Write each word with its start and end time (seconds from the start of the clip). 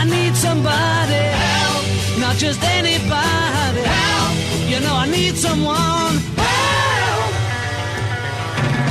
I 0.00 0.04
need 0.04 0.36
somebody 0.36 1.22
help, 1.42 1.84
not 2.20 2.36
just 2.36 2.62
anybody 2.62 3.82
help. 3.82 4.34
You 4.70 4.78
know 4.84 4.94
I 4.94 5.06
need 5.10 5.34
someone 5.36 6.14
help. 6.38 7.32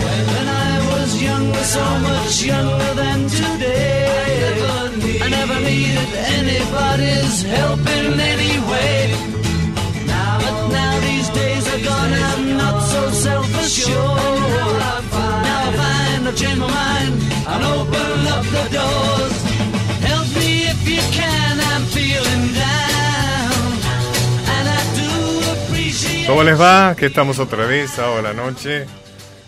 When 0.04 0.47
I 0.67 0.73
was 0.91 1.09
younger, 1.21 1.63
so 1.63 1.85
much 2.09 2.43
younger 2.43 2.93
than 3.01 3.20
today, 3.29 4.51
I 5.23 5.29
never 5.29 5.57
needed 5.62 6.11
anybody's 6.39 7.41
help 7.55 7.79
in 7.97 8.19
any 8.19 8.59
way. 8.69 9.15
But 10.43 10.57
now 10.75 10.93
these 11.07 11.29
days 11.29 11.63
are 11.73 11.83
gone, 11.89 12.13
I'm 12.31 12.57
not 12.57 12.77
so 12.91 13.01
self-assured. 13.11 14.39
Now 15.47 15.67
I 15.67 15.71
find 15.79 16.27
I've 16.27 16.35
changed 16.35 16.59
my 16.59 16.67
mind 16.67 17.13
and 17.51 17.63
open 17.63 18.27
up 18.35 18.43
the 18.55 18.63
doors. 18.75 19.36
¿Cómo 26.27 26.44
les 26.44 26.59
va? 26.59 26.94
Que 26.95 27.05
estamos 27.05 27.40
otra 27.40 27.66
vez, 27.66 27.91
sábado 27.91 28.17
a 28.20 28.22
la 28.22 28.34
noche. 28.34 28.85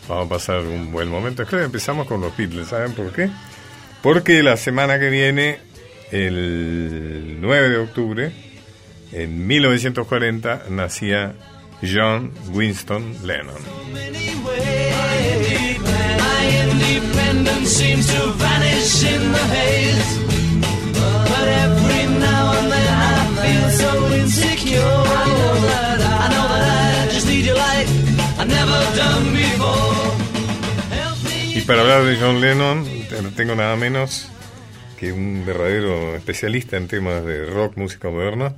Vamos 0.08 0.26
a 0.28 0.30
pasar 0.30 0.60
un 0.62 0.92
buen 0.92 1.10
momento. 1.10 1.46
Creo 1.46 1.60
que 1.60 1.66
empezamos 1.66 2.08
con 2.08 2.22
los 2.22 2.36
Beatles, 2.36 2.70
¿saben 2.70 2.94
por 2.94 3.12
qué? 3.12 3.30
Porque 4.02 4.42
la 4.42 4.56
semana 4.56 4.98
que 4.98 5.10
viene, 5.10 5.60
el 6.12 7.38
9 7.42 7.70
de 7.70 7.78
octubre, 7.78 8.32
en 9.12 9.46
1940, 9.46 10.64
nacía 10.70 11.34
John 11.82 12.32
Winston 12.54 13.16
Lennon. 13.23 13.58
independence 16.90 17.72
seems 17.72 18.08
to 18.08 18.32
vanish 18.34 19.04
in 19.04 19.32
the 19.32 19.38
haze. 19.38 20.20
But 20.94 21.79
feel 23.49 23.71
so 23.71 23.89
Y 31.56 31.61
para 31.61 31.81
hablar 31.81 32.03
de 32.03 32.17
John 32.17 32.41
Lennon, 32.41 32.86
no 33.22 33.30
tengo 33.31 33.56
nada 33.56 33.75
menos 33.75 34.30
que 34.97 35.11
un 35.11 35.45
verdadero 35.45 36.16
especialista 36.16 36.78
en 36.78 36.88
temas 36.88 37.25
de 37.25 37.45
rock, 37.45 37.78
música 37.78 38.09
moderna, 38.09 38.56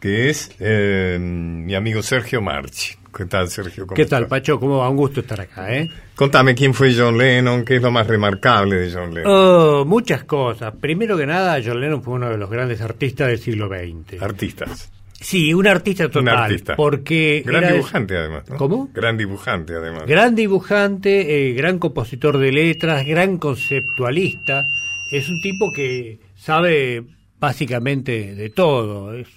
que 0.00 0.30
es 0.30 0.50
eh, 0.60 1.18
mi 1.20 1.74
amigo 1.74 2.02
Sergio 2.02 2.40
Marchi. 2.40 2.96
¿Qué 3.16 3.24
tal, 3.24 3.48
Sergio? 3.48 3.86
¿Cómo 3.86 3.96
¿Qué 3.96 4.04
tal, 4.04 4.24
estás? 4.24 4.38
Pacho? 4.38 4.60
¿Cómo 4.60 4.78
va? 4.78 4.90
Un 4.90 4.96
gusto 4.96 5.20
estar 5.20 5.40
acá, 5.40 5.74
¿eh? 5.74 5.90
Contame 6.14 6.54
quién 6.54 6.74
fue 6.74 6.94
John 6.94 7.16
Lennon, 7.16 7.64
qué 7.64 7.76
es 7.76 7.82
lo 7.82 7.90
más 7.90 8.06
remarcable 8.06 8.76
de 8.76 8.92
John 8.92 9.14
Lennon. 9.14 9.32
Oh, 9.32 9.84
muchas 9.86 10.24
cosas. 10.24 10.74
Primero 10.78 11.16
que 11.16 11.24
nada, 11.24 11.58
John 11.64 11.80
Lennon 11.80 12.02
fue 12.02 12.14
uno 12.14 12.28
de 12.28 12.36
los 12.36 12.50
grandes 12.50 12.82
artistas 12.82 13.28
del 13.28 13.38
siglo 13.38 13.68
XX. 13.68 14.20
Artistas. 14.20 14.92
Sí, 15.18 15.54
un 15.54 15.66
artista 15.66 16.10
total. 16.10 16.22
Un 16.22 16.28
artista. 16.28 16.76
Porque 16.76 17.42
Gran 17.44 17.64
era 17.64 17.72
dibujante, 17.72 18.16
además. 18.18 18.50
¿no? 18.50 18.56
¿Cómo? 18.56 18.90
Gran 18.92 19.16
dibujante, 19.16 19.74
además. 19.74 20.04
gran 20.06 20.34
dibujante, 20.34 21.50
eh, 21.50 21.54
gran 21.54 21.78
compositor 21.78 22.36
de 22.36 22.52
letras, 22.52 23.06
gran 23.06 23.38
conceptualista. 23.38 24.66
Es 25.10 25.30
un 25.30 25.40
tipo 25.40 25.72
que 25.72 26.20
sabe 26.34 27.02
básicamente 27.38 28.34
de 28.34 28.50
todo. 28.50 29.14
Es, 29.14 29.28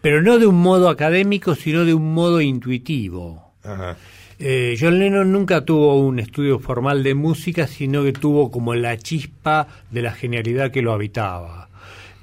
pero 0.00 0.22
no 0.22 0.38
de 0.38 0.46
un 0.46 0.60
modo 0.60 0.88
académico, 0.88 1.54
sino 1.54 1.84
de 1.84 1.94
un 1.94 2.14
modo 2.14 2.40
intuitivo. 2.40 3.52
Ajá. 3.64 3.96
Eh, 4.38 4.76
John 4.78 4.98
Lennon 4.98 5.30
nunca 5.30 5.64
tuvo 5.64 6.00
un 6.00 6.18
estudio 6.18 6.58
formal 6.58 7.04
de 7.04 7.14
música, 7.14 7.68
sino 7.68 8.02
que 8.02 8.12
tuvo 8.12 8.50
como 8.50 8.74
la 8.74 8.98
chispa 8.98 9.68
de 9.90 10.02
la 10.02 10.12
genialidad 10.12 10.72
que 10.72 10.82
lo 10.82 10.92
habitaba. 10.92 11.68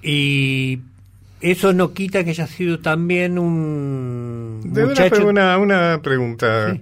Y 0.03 0.79
eso 1.39 1.71
no 1.71 1.93
quita 1.93 2.23
que 2.25 2.31
haya 2.31 2.47
sido 2.47 2.79
también 2.79 3.39
un 3.39 4.59
De 4.65 4.83
una, 4.83 4.89
muchacho... 4.89 5.27
una, 5.27 5.57
una 5.57 6.01
pregunta. 6.01 6.73
Sí. 6.73 6.81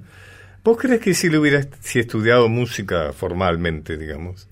¿Vos 0.64 0.78
crees 0.78 1.00
que 1.00 1.14
si 1.14 1.30
le 1.30 1.38
hubiera 1.38 1.66
si 1.82 2.00
estudiado 2.00 2.50
música 2.50 3.14
formalmente, 3.14 3.96
digamos, 3.96 4.48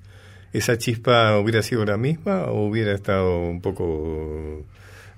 esa 0.54 0.78
chispa 0.78 1.38
hubiera 1.40 1.62
sido 1.62 1.84
la 1.84 1.98
misma 1.98 2.46
o 2.46 2.68
hubiera 2.68 2.94
estado 2.94 3.40
un 3.40 3.59
poco 3.59 4.64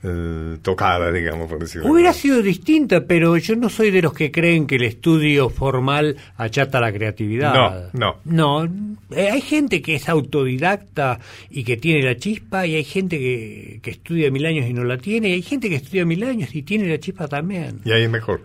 eh, 0.03 0.57
tocada, 0.61 1.11
digamos, 1.11 1.49
por 1.49 1.59
decirlo 1.59 1.91
Hubiera 1.91 2.11
así? 2.11 2.21
sido 2.21 2.41
distinta, 2.41 3.05
pero 3.05 3.35
yo 3.37 3.55
no 3.55 3.69
soy 3.69 3.91
de 3.91 4.01
los 4.01 4.13
que 4.13 4.31
creen 4.31 4.67
que 4.67 4.75
el 4.75 4.83
estudio 4.83 5.49
formal 5.49 6.17
achata 6.37 6.79
la 6.79 6.91
creatividad. 6.91 7.89
No, 7.93 8.17
No, 8.23 8.65
eh, 9.11 9.29
hay 9.31 9.41
gente 9.41 9.81
que 9.81 9.95
es 9.95 10.07
autodidacta 10.09 11.19
y 11.49 11.63
que 11.63 11.77
tiene 11.77 12.03
la 12.03 12.15
chispa, 12.17 12.67
y 12.67 12.75
hay 12.75 12.83
gente 12.83 13.17
que, 13.17 13.79
que 13.81 13.91
estudia 13.91 14.29
mil 14.31 14.45
años 14.45 14.67
y 14.69 14.73
no 14.73 14.83
la 14.83 14.97
tiene, 14.97 15.29
y 15.29 15.33
hay 15.33 15.41
gente 15.41 15.69
que 15.69 15.75
estudia 15.75 16.05
mil 16.05 16.23
años 16.23 16.53
y 16.53 16.61
tiene 16.61 16.87
la 16.87 16.99
chispa 16.99 17.27
también. 17.27 17.79
Y 17.83 17.91
ahí 17.91 18.03
es 18.03 18.09
mejor. 18.09 18.41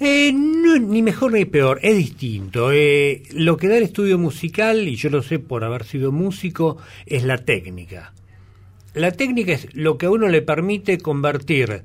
Eh, 0.00 0.32
no, 0.32 0.76
ni 0.76 1.02
mejor 1.02 1.32
ni 1.32 1.44
peor, 1.44 1.78
es 1.82 1.96
distinto. 1.96 2.72
Eh, 2.72 3.22
lo 3.32 3.56
que 3.56 3.68
da 3.68 3.76
el 3.76 3.84
estudio 3.84 4.18
musical, 4.18 4.86
y 4.88 4.96
yo 4.96 5.08
lo 5.10 5.22
sé 5.22 5.38
por 5.38 5.64
haber 5.64 5.84
sido 5.84 6.12
músico, 6.12 6.78
es 7.06 7.24
la 7.24 7.38
técnica. 7.38 8.12
La 8.94 9.10
técnica 9.12 9.52
es 9.52 9.74
lo 9.74 9.98
que 9.98 10.06
a 10.06 10.10
uno 10.10 10.28
le 10.28 10.42
permite 10.42 10.98
convertir 10.98 11.82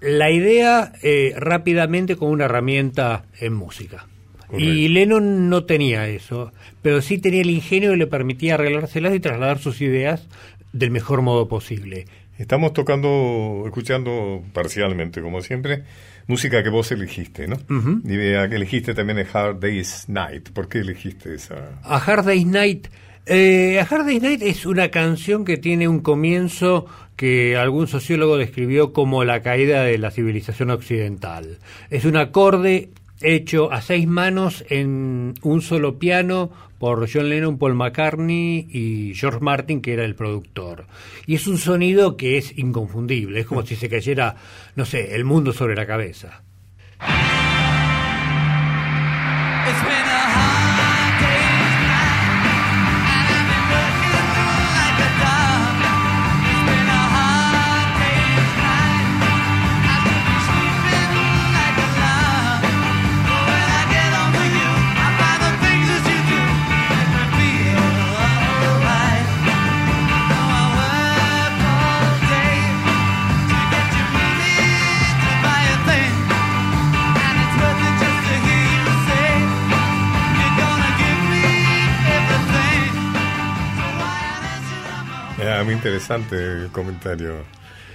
la 0.00 0.30
idea 0.30 0.92
eh, 1.02 1.32
rápidamente 1.36 2.16
con 2.16 2.30
una 2.30 2.44
herramienta 2.44 3.24
en 3.40 3.54
música. 3.54 4.06
Correcto. 4.46 4.58
Y 4.58 4.88
Lennon 4.88 5.48
no 5.48 5.64
tenía 5.64 6.06
eso, 6.06 6.52
pero 6.82 7.00
sí 7.00 7.18
tenía 7.18 7.40
el 7.40 7.50
ingenio 7.50 7.92
que 7.92 7.96
le 7.96 8.06
permitía 8.06 8.54
arreglárselas 8.54 9.14
y 9.14 9.20
trasladar 9.20 9.58
sus 9.58 9.80
ideas 9.80 10.28
del 10.72 10.90
mejor 10.90 11.22
modo 11.22 11.48
posible. 11.48 12.06
Estamos 12.38 12.72
tocando, 12.72 13.62
escuchando 13.64 14.42
parcialmente, 14.52 15.22
como 15.22 15.40
siempre, 15.40 15.84
música 16.26 16.62
que 16.62 16.68
vos 16.68 16.90
elegiste, 16.90 17.46
¿no? 17.46 17.56
Ujú. 17.70 18.00
Y 18.04 18.08
que 18.08 18.56
elegiste 18.56 18.92
también 18.92 19.18
el 19.18 19.26
Hard 19.32 19.60
Day's 19.60 20.08
Night. 20.08 20.50
¿Por 20.50 20.68
qué 20.68 20.78
elegiste 20.80 21.34
esa? 21.34 21.80
A 21.82 21.96
Hard 21.96 22.26
Day's 22.26 22.46
Night. 22.46 22.88
Eh, 23.26 23.80
a 23.80 23.84
Hard 23.84 24.04
Day's 24.04 24.22
Night 24.22 24.42
es 24.42 24.66
una 24.66 24.90
canción 24.90 25.46
que 25.46 25.56
tiene 25.56 25.88
un 25.88 26.00
comienzo 26.00 26.86
que 27.16 27.56
algún 27.56 27.86
sociólogo 27.86 28.36
describió 28.36 28.92
como 28.92 29.24
la 29.24 29.40
caída 29.40 29.82
de 29.82 29.96
la 29.96 30.10
civilización 30.10 30.70
occidental. 30.70 31.58
Es 31.88 32.04
un 32.04 32.16
acorde 32.16 32.90
hecho 33.22 33.72
a 33.72 33.80
seis 33.80 34.06
manos 34.06 34.64
en 34.68 35.34
un 35.42 35.62
solo 35.62 35.98
piano 35.98 36.50
por 36.78 37.08
John 37.10 37.30
Lennon, 37.30 37.56
Paul 37.56 37.74
McCartney 37.74 38.66
y 38.70 39.14
George 39.14 39.40
Martin, 39.40 39.80
que 39.80 39.94
era 39.94 40.04
el 40.04 40.14
productor. 40.14 40.84
Y 41.26 41.36
es 41.36 41.46
un 41.46 41.56
sonido 41.56 42.18
que 42.18 42.36
es 42.36 42.58
inconfundible, 42.58 43.40
es 43.40 43.46
como 43.46 43.64
si 43.64 43.76
se 43.76 43.88
cayera, 43.88 44.36
no 44.76 44.84
sé, 44.84 45.14
el 45.14 45.24
mundo 45.24 45.54
sobre 45.54 45.76
la 45.76 45.86
cabeza. 45.86 46.42
Interesante 85.84 86.36
el 86.36 86.68
comentario. 86.68 87.44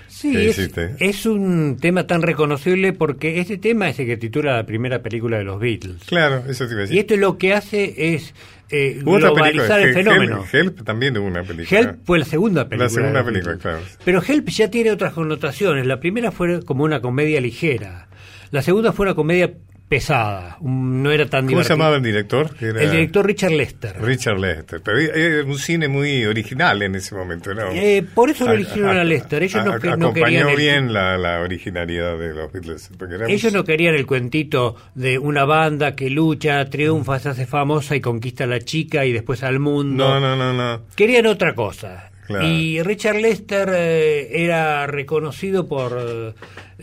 Sí, 0.08 0.32
¿Qué 0.32 0.50
es, 0.50 0.58
hiciste? 0.60 0.96
es 1.00 1.26
un 1.26 1.78
tema 1.80 2.06
tan 2.06 2.22
reconocible 2.22 2.94
porque 2.94 3.40
este 3.40 3.58
tema 3.58 3.90
es 3.90 4.00
el 4.00 4.06
que 4.06 4.18
titula 4.18 4.56
la 4.56 4.66
primera 4.66 5.02
película 5.02 5.38
de 5.38 5.44
los 5.44 5.60
Beatles. 5.60 6.04
Claro, 6.06 6.44
eso 6.48 6.68
te 6.68 6.74
iba 6.74 6.80
a 6.80 6.82
decir. 6.82 6.98
Y 6.98 7.00
esto 7.00 7.16
lo 7.16 7.38
que 7.38 7.54
hace 7.54 8.14
es 8.14 8.36
eh, 8.70 9.00
globalizar 9.04 9.80
el 9.80 9.94
fenómeno. 9.94 10.44
Help, 10.52 10.78
Help 10.78 10.84
también 10.84 11.18
hubo 11.18 11.26
una 11.26 11.44
película. 11.44 11.80
Help 11.80 12.06
fue 12.06 12.20
la 12.20 12.26
segunda 12.26 12.70
película. 12.70 12.86
La 12.86 12.90
segunda 12.90 13.20
de 13.24 13.26
película, 13.26 13.58
claro. 13.58 13.80
Pero 14.06 14.22
Help 14.28 14.50
ya 14.50 14.70
tiene 14.70 14.92
otras 14.92 15.14
connotaciones. 15.14 15.88
La 15.88 16.00
primera 16.00 16.32
fue 16.32 16.64
como 16.64 16.84
una 16.84 17.02
comedia 17.02 17.42
ligera. 17.42 18.08
La 18.52 18.62
segunda 18.62 18.94
fue 18.94 19.08
una 19.08 19.16
comedia 19.16 19.54
pesada. 19.90 20.58
no 20.62 21.12
era 21.12 21.26
tan 21.26 21.48
¿Cómo 21.48 21.64
se 21.64 21.70
llamaba 21.70 21.96
el 21.98 22.04
director? 22.04 22.52
Era 22.62 22.82
El 22.84 22.92
director 22.92 23.26
Richard 23.26 23.52
Lester. 23.52 23.96
Richard 24.02 24.38
Lester. 24.40 24.82
Pero 24.84 25.00
era 25.00 25.44
un 25.44 25.58
cine 25.58 25.88
muy 25.88 26.26
original 26.26 26.82
en 26.84 26.96
ese 26.96 27.16
momento, 27.16 27.54
¿no? 27.54 27.72
Eh, 27.72 28.06
por 28.14 28.30
eso 28.30 28.46
lo 28.46 28.52
A- 28.52 28.54
eligieron 28.54 28.98
a, 28.98 29.02
a- 29.02 29.04
Lester. 29.04 29.44
Ellos 29.44 29.66
no, 29.66 29.74
a- 29.74 29.80
que- 29.80 29.88
no 29.88 29.94
acompañó 29.94 30.24
querían 30.26 30.50
el- 30.50 30.56
bien 30.56 30.94
la, 30.94 31.18
la 31.18 31.42
originalidad 31.42 32.18
de 32.18 32.34
los 32.36 32.52
Beatles. 32.54 32.90
Ellos 33.28 33.52
no 33.52 33.64
querían 33.64 33.96
el 33.96 34.06
cuentito 34.06 34.76
de 34.96 35.18
una 35.18 35.44
banda 35.46 35.96
que 35.96 36.10
lucha, 36.10 36.64
triunfa, 36.70 37.18
se 37.20 37.30
hace 37.30 37.46
famosa 37.48 37.96
y 37.96 38.02
conquista 38.02 38.44
a 38.44 38.48
la 38.48 38.60
chica 38.60 39.06
y 39.06 39.12
después 39.12 39.42
al 39.44 39.60
mundo. 39.60 40.08
no, 40.08 40.20
no, 40.20 40.36
no, 40.36 40.54
no. 40.54 40.84
Querían 40.96 41.26
otra 41.26 41.56
cosa. 41.56 42.12
Y 42.46 42.82
Richard 42.84 43.18
Lester 43.18 43.70
eh, 43.74 44.44
era 44.44 44.86
reconocido 44.88 45.68
por 45.68 45.98
eh, 46.00 46.34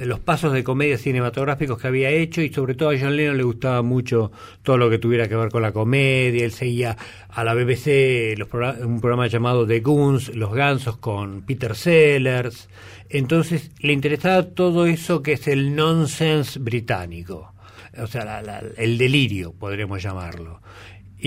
los 0.05 0.19
pasos 0.21 0.53
de 0.53 0.65
comedia 0.65 0.99
cinematográficos 0.99 1.79
que 1.81 1.87
había 1.87 2.11
hecho 2.11 2.43
y 2.43 2.53
sobre 2.53 2.75
todo 2.75 2.91
a 2.91 2.99
John 2.99 3.17
Lennon 3.17 3.37
le 3.37 3.43
gustaba 3.45 3.83
mucho 3.83 4.33
todo 4.63 4.77
lo 4.77 4.91
que 4.91 4.99
tuviera 4.99 5.29
que 5.29 5.37
ver 5.37 5.51
con 5.51 5.63
la 5.63 5.73
comedia. 5.73 6.45
Él 6.45 6.53
seguía 6.53 6.97
a 7.29 7.45
la 7.45 7.55
BBC 7.55 8.37
los 8.37 8.49
un 8.85 9.01
programa 9.01 9.27
llamado 9.29 9.67
The 9.67 9.81
Goons, 9.81 10.35
Los 10.35 10.53
Gansos 10.53 10.97
con 10.99 11.43
Peter 11.43 11.75
Sellers. 11.77 12.69
Entonces 13.09 13.71
le 13.81 13.93
interesaba 13.93 14.43
todo 14.43 14.87
eso 14.87 15.23
que 15.23 15.35
es 15.35 15.47
el 15.47 15.77
nonsense 15.77 16.59
británico. 16.59 17.53
O 18.03 18.07
sea, 18.09 18.25
la- 18.25 18.43
la- 18.43 18.63
el 18.77 18.99
delirio, 18.99 19.53
podríamos 19.53 20.03
llamarlo. 20.03 20.61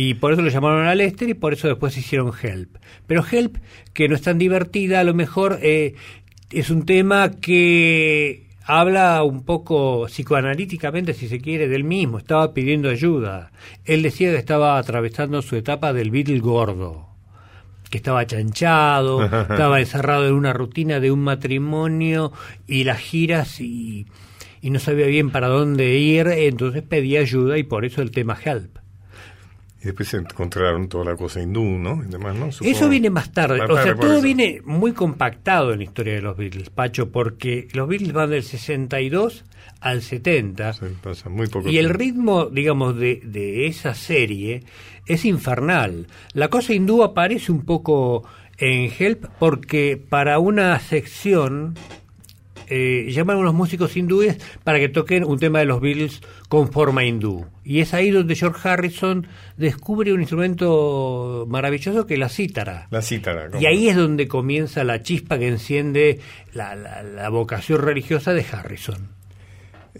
Y 0.01 0.13
por 0.13 0.31
eso 0.31 0.41
lo 0.41 0.47
llamaron 0.47 0.87
a 0.87 0.95
Lester 0.95 1.27
y 1.27 1.33
por 1.33 1.51
eso 1.51 1.67
después 1.67 1.97
hicieron 1.97 2.31
Help. 2.41 2.77
Pero 3.05 3.21
Help, 3.29 3.57
que 3.91 4.07
no 4.07 4.15
es 4.15 4.21
tan 4.21 4.37
divertida, 4.37 5.01
a 5.01 5.03
lo 5.03 5.13
mejor 5.13 5.59
eh, 5.61 5.95
es 6.51 6.69
un 6.69 6.85
tema 6.85 7.31
que 7.31 8.47
habla 8.63 9.21
un 9.23 9.43
poco 9.43 10.05
psicoanalíticamente, 10.05 11.13
si 11.13 11.27
se 11.27 11.41
quiere, 11.41 11.67
del 11.67 11.83
mismo. 11.83 12.17
Estaba 12.17 12.53
pidiendo 12.53 12.89
ayuda. 12.89 13.51
Él 13.83 14.01
decía 14.01 14.31
que 14.31 14.37
estaba 14.37 14.77
atravesando 14.77 15.41
su 15.41 15.57
etapa 15.57 15.91
del 15.91 16.11
Beatle 16.11 16.39
gordo 16.39 17.09
que 17.89 17.97
estaba 17.97 18.25
chanchado, 18.25 19.25
estaba 19.49 19.81
encerrado 19.81 20.27
en 20.27 20.33
una 20.33 20.53
rutina 20.53 21.01
de 21.01 21.11
un 21.11 21.19
matrimonio 21.19 22.31
y 22.67 22.85
las 22.85 22.99
giras 22.99 23.59
y, 23.59 24.05
y 24.61 24.69
no 24.69 24.79
sabía 24.79 25.07
bien 25.07 25.29
para 25.29 25.49
dónde 25.49 25.97
ir, 25.97 26.27
entonces 26.27 26.83
pedía 26.83 27.19
ayuda 27.19 27.57
y 27.57 27.63
por 27.63 27.83
eso 27.83 28.01
el 28.01 28.11
tema 28.11 28.37
Help. 28.41 28.77
Y 29.81 29.85
después 29.85 30.09
se 30.09 30.17
encontraron 30.17 30.89
toda 30.89 31.05
la 31.05 31.15
cosa 31.15 31.41
hindú, 31.41 31.63
¿no? 31.63 32.03
Y 32.03 32.07
demás, 32.07 32.35
¿no? 32.35 32.51
Supongo. 32.51 32.75
Eso 32.75 32.89
viene 32.89 33.09
más 33.09 33.31
tarde. 33.31 33.59
Más 33.59 33.69
o 33.69 33.81
sea, 33.81 33.95
todo 33.95 34.13
eso. 34.13 34.21
viene 34.21 34.61
muy 34.65 34.91
compactado 34.91 35.71
en 35.71 35.79
la 35.79 35.85
historia 35.85 36.15
de 36.15 36.21
los 36.21 36.35
Beatles, 36.35 36.69
Pacho, 36.69 37.11
porque 37.11 37.69
los 37.73 37.87
Beatles 37.87 38.11
van 38.11 38.29
del 38.29 38.43
62 38.43 39.45
al 39.79 40.01
70 40.01 40.73
Sí, 40.73 40.85
pasa 41.01 41.29
muy 41.29 41.47
poco 41.47 41.69
y 41.69 41.77
el 41.77 41.89
ritmo, 41.89 42.47
digamos, 42.47 42.97
de, 42.97 43.21
de 43.23 43.67
esa 43.67 43.93
serie 43.93 44.63
es 45.05 45.23
infernal. 45.23 46.07
La 46.33 46.49
cosa 46.49 46.73
hindú 46.73 47.01
aparece 47.01 47.51
un 47.51 47.61
poco 47.61 48.25
en 48.57 48.91
Help 48.97 49.25
porque 49.39 49.97
para 49.97 50.39
una 50.39 50.77
sección 50.79 51.75
eh, 52.69 53.09
llaman 53.11 53.37
a 53.37 53.39
unos 53.39 53.53
músicos 53.53 53.97
hindúes 53.97 54.37
para 54.63 54.79
que 54.79 54.89
toquen 54.89 55.23
un 55.23 55.39
tema 55.39 55.59
de 55.59 55.65
los 55.65 55.81
Beatles 55.81 56.21
con 56.47 56.71
forma 56.71 57.03
hindú. 57.03 57.45
Y 57.63 57.79
es 57.81 57.93
ahí 57.93 58.09
donde 58.11 58.35
George 58.35 58.67
Harrison 58.67 59.27
descubre 59.57 60.13
un 60.13 60.21
instrumento 60.21 61.45
maravilloso 61.49 62.05
que 62.05 62.13
es 62.15 62.19
la 62.19 62.29
cítara. 62.29 62.87
La 62.91 63.01
cítara. 63.01 63.49
¿cómo? 63.49 63.61
Y 63.61 63.65
ahí 63.65 63.89
es 63.89 63.95
donde 63.95 64.27
comienza 64.27 64.83
la 64.83 65.01
chispa 65.01 65.37
que 65.39 65.47
enciende 65.47 66.19
la, 66.53 66.75
la- 66.75 67.03
la 67.03 67.29
vocación 67.29 67.81
religiosa 67.81 68.33
de 68.33 68.45
Harrison. 68.51 69.09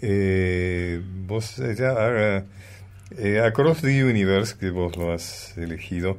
Eh, 0.02 1.00
vos 1.26 1.58
eh, 1.58 1.74
ya, 1.76 2.44
eh, 3.18 3.40
Across 3.40 3.82
the 3.82 4.04
Universe, 4.04 4.56
que 4.58 4.70
vos 4.70 4.96
lo 4.96 5.12
has 5.12 5.56
elegido, 5.58 6.18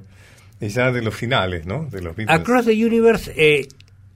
es 0.59 0.73
ya 0.75 0.91
de 0.91 1.01
los 1.01 1.15
finales, 1.15 1.65
¿no? 1.65 1.85
De 1.89 2.01
los 2.01 2.15
Beatles. 2.15 2.39
Across 2.39 2.65
the 2.65 2.85
Universe 2.85 3.31
eh, 3.35 3.67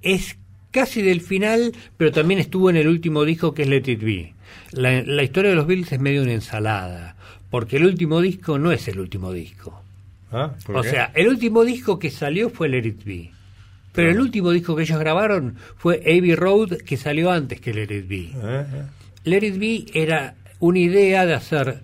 es 0.02 0.38
casi 0.76 1.02
del 1.02 1.22
final, 1.22 1.72
pero 1.96 2.12
también 2.12 2.42
estuvo 2.42 2.70
en 2.70 2.76
el 2.76 2.90
último 2.90 3.24
disco 3.24 3.54
que 3.54 3.62
es 3.62 3.70
Let 3.70 3.90
It 3.90 4.04
Be. 4.04 4.34
La, 4.74 5.02
la 5.04 5.24
historia 5.24 5.52
de 5.52 5.56
los 5.56 5.68
Beatles 5.68 5.90
es 5.94 6.00
medio 6.02 6.22
una 6.22 6.34
ensalada, 6.34 7.16
porque 7.50 7.78
el 7.78 7.86
último 7.86 8.20
disco 8.20 8.60
no 8.60 8.74
es 8.74 8.86
el 8.90 9.00
último 9.00 9.32
disco. 9.32 9.82
¿Ah? 10.34 10.52
¿Por 10.66 10.76
O 10.76 10.82
qué? 10.82 10.90
sea, 10.90 11.12
el 11.16 11.30
último 11.30 11.64
disco 11.64 11.98
que 11.98 12.12
salió 12.12 12.50
fue 12.50 12.68
Let 12.68 12.86
It 12.86 13.04
Be. 13.06 13.32
Pero 13.94 14.12
el 14.12 14.20
último 14.20 14.52
disco 14.52 14.76
que 14.76 14.84
ellos 14.84 15.00
grabaron 15.00 15.56
fue 15.78 16.02
Abbey 16.06 16.36
Road, 16.36 16.80
que 16.86 16.98
salió 16.98 17.32
antes 17.32 17.62
que 17.62 17.74
Let 17.74 17.96
It 17.96 18.08
Be. 18.10 18.16
Eh, 18.18 18.32
eh. 18.44 18.84
Let 19.24 19.46
It 19.48 19.58
Be 19.58 19.86
era 19.94 20.36
una 20.60 20.80
idea 20.80 21.26
de 21.26 21.36
hacer... 21.36 21.80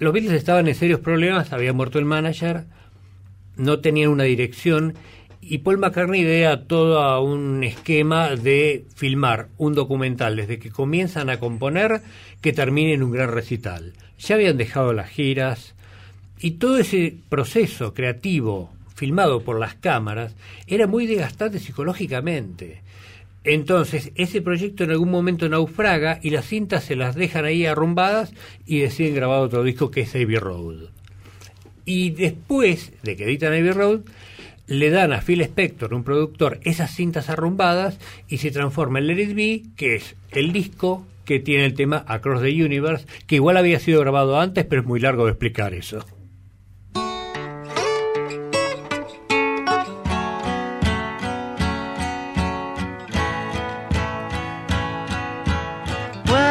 Los 0.00 0.12
Beatles 0.12 0.34
estaban 0.34 0.68
en 0.68 0.74
serios 0.74 1.00
problemas, 1.00 1.50
había 1.54 1.72
muerto 1.72 1.98
el 1.98 2.04
manager, 2.04 2.64
no 3.56 3.80
tenían 3.80 4.10
una 4.10 4.24
dirección 4.24 4.94
y 5.42 5.58
Paul 5.58 5.78
McCartney 5.78 6.20
idea 6.20 6.64
todo 6.66 7.20
un 7.20 7.64
esquema 7.64 8.36
de 8.36 8.86
filmar 8.94 9.48
un 9.58 9.74
documental 9.74 10.36
desde 10.36 10.60
que 10.60 10.70
comienzan 10.70 11.28
a 11.30 11.40
componer 11.40 12.00
que 12.40 12.52
termine 12.52 12.94
en 12.94 13.02
un 13.02 13.10
gran 13.10 13.30
recital. 13.30 13.92
Ya 14.20 14.36
habían 14.36 14.56
dejado 14.56 14.92
las 14.92 15.10
giras 15.10 15.74
y 16.38 16.52
todo 16.52 16.78
ese 16.78 17.16
proceso 17.28 17.92
creativo 17.92 18.70
filmado 18.94 19.42
por 19.42 19.58
las 19.58 19.74
cámaras 19.74 20.36
era 20.68 20.86
muy 20.86 21.06
desgastante 21.06 21.58
psicológicamente. 21.58 22.82
Entonces, 23.42 24.12
ese 24.14 24.40
proyecto 24.40 24.84
en 24.84 24.92
algún 24.92 25.10
momento 25.10 25.48
naufraga 25.48 26.20
y 26.22 26.30
las 26.30 26.46
cintas 26.46 26.84
se 26.84 26.94
las 26.94 27.16
dejan 27.16 27.44
ahí 27.44 27.66
arrumbadas 27.66 28.32
y 28.64 28.78
deciden 28.78 29.16
grabar 29.16 29.40
otro 29.40 29.64
disco 29.64 29.90
que 29.90 30.02
es 30.02 30.14
Abbey 30.14 30.36
Road. 30.36 30.90
Y 31.84 32.10
después 32.10 32.92
de 33.02 33.16
que 33.16 33.24
editan 33.24 33.52
Abbey 33.52 33.72
Road, 33.72 34.02
le 34.66 34.90
dan 34.90 35.12
a 35.12 35.20
Phil 35.20 35.40
Spector, 35.40 35.94
un 35.94 36.04
productor, 36.04 36.60
esas 36.62 36.94
cintas 36.94 37.28
arrumbadas 37.28 37.98
y 38.28 38.38
se 38.38 38.50
transforma 38.50 38.98
en 38.98 39.06
Let 39.08 39.22
It 39.22 39.76
que 39.76 39.96
es 39.96 40.16
el 40.30 40.52
disco 40.52 41.06
que 41.24 41.40
tiene 41.40 41.64
el 41.64 41.74
tema 41.74 42.04
Across 42.08 42.42
the 42.42 42.64
Universe, 42.64 43.06
que 43.26 43.36
igual 43.36 43.56
había 43.56 43.78
sido 43.78 44.00
grabado 44.00 44.40
antes, 44.40 44.64
pero 44.64 44.82
es 44.82 44.86
muy 44.86 45.00
largo 45.00 45.24
de 45.24 45.32
explicar 45.32 45.74
eso. 45.74 46.04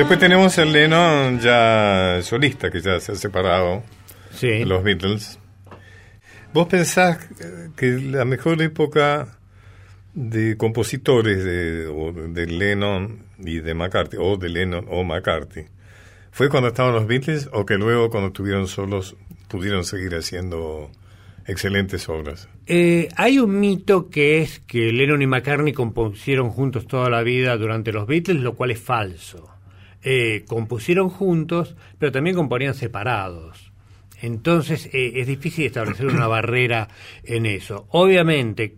Después 0.00 0.18
tenemos 0.18 0.56
el 0.56 0.72
Lennon 0.72 1.40
ya 1.40 2.20
solista, 2.22 2.70
que 2.70 2.80
ya 2.80 2.98
se 3.00 3.12
ha 3.12 3.16
separado 3.16 3.82
Sí. 4.32 4.46
de 4.48 4.64
los 4.64 4.82
Beatles. 4.82 5.38
¿Vos 6.54 6.68
pensás 6.68 7.18
que 7.76 7.86
la 8.10 8.24
mejor 8.24 8.62
época 8.62 9.36
de 10.14 10.56
compositores 10.56 11.44
de 11.44 12.46
Lennon 12.46 13.24
y 13.40 13.60
de 13.60 13.74
McCarthy, 13.74 14.16
o 14.18 14.38
de 14.38 14.48
Lennon 14.48 14.86
o 14.88 15.04
McCarthy, 15.04 15.66
fue 16.30 16.48
cuando 16.48 16.68
estaban 16.68 16.94
los 16.94 17.06
Beatles 17.06 17.50
o 17.52 17.66
que 17.66 17.74
luego 17.74 18.08
cuando 18.08 18.28
estuvieron 18.28 18.68
solos 18.68 19.16
pudieron 19.48 19.84
seguir 19.84 20.14
haciendo 20.14 20.90
excelentes 21.46 22.08
obras? 22.08 22.48
Eh, 22.66 23.08
hay 23.16 23.38
un 23.38 23.60
mito 23.60 24.08
que 24.08 24.40
es 24.40 24.60
que 24.60 24.92
Lennon 24.94 25.20
y 25.20 25.26
McCartney 25.26 25.74
compusieron 25.74 26.48
juntos 26.48 26.86
toda 26.86 27.10
la 27.10 27.20
vida 27.22 27.58
durante 27.58 27.92
los 27.92 28.06
Beatles, 28.06 28.40
lo 28.40 28.54
cual 28.54 28.70
es 28.70 28.80
falso. 28.80 29.59
Eh, 30.02 30.44
compusieron 30.48 31.08
juntos, 31.10 31.76
pero 31.98 32.10
también 32.12 32.36
componían 32.36 32.74
separados. 32.74 33.72
Entonces 34.22 34.86
eh, 34.92 35.12
es 35.16 35.26
difícil 35.26 35.66
establecer 35.66 36.06
una 36.06 36.26
barrera 36.26 36.88
en 37.24 37.46
eso. 37.46 37.86
Obviamente, 37.90 38.76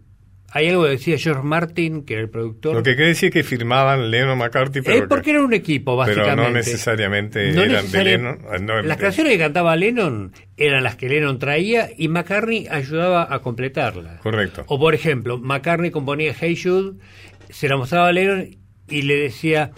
hay 0.54 0.68
algo 0.68 0.84
que 0.84 0.90
decía 0.90 1.16
George 1.18 1.42
Martin, 1.42 2.04
que 2.04 2.14
era 2.14 2.22
el 2.22 2.28
productor. 2.28 2.74
Lo 2.74 2.82
que 2.82 2.94
quiere 2.94 3.08
decir 3.08 3.30
que 3.32 3.42
firmaban 3.42 4.10
Lennon 4.10 4.36
McCarthy, 4.36 4.82
pero 4.82 4.98
Eh, 5.04 5.06
porque 5.08 5.24
que- 5.26 5.30
era 5.30 5.40
un 5.42 5.54
equipo, 5.54 5.92
pero 6.04 6.16
básicamente. 6.20 6.42
no 6.42 6.50
necesariamente 6.50 7.52
No 7.52 7.62
eran 7.62 7.86
necesari- 7.86 7.90
de 7.92 8.04
Lennon. 8.04 8.38
ah, 8.50 8.58
no, 8.58 8.82
Las 8.82 8.96
canciones 8.98 9.32
que 9.32 9.38
cantaba 9.38 9.74
Lennon 9.76 10.32
eran 10.56 10.82
las 10.84 10.96
que 10.96 11.08
Lennon 11.08 11.38
traía 11.38 11.88
y 11.96 12.08
McCartney 12.08 12.66
ayudaba 12.70 13.32
a 13.32 13.38
completarlas. 13.40 14.20
Correcto. 14.20 14.64
O 14.66 14.78
por 14.78 14.94
ejemplo, 14.94 15.38
McCartney 15.38 15.90
componía 15.90 16.34
Hey 16.38 16.56
Jude, 16.62 16.98
se 17.48 17.68
la 17.68 17.76
mostraba 17.76 18.08
a 18.08 18.12
Lennon 18.12 18.46
y 18.88 19.02
le 19.02 19.16
decía, 19.16 19.70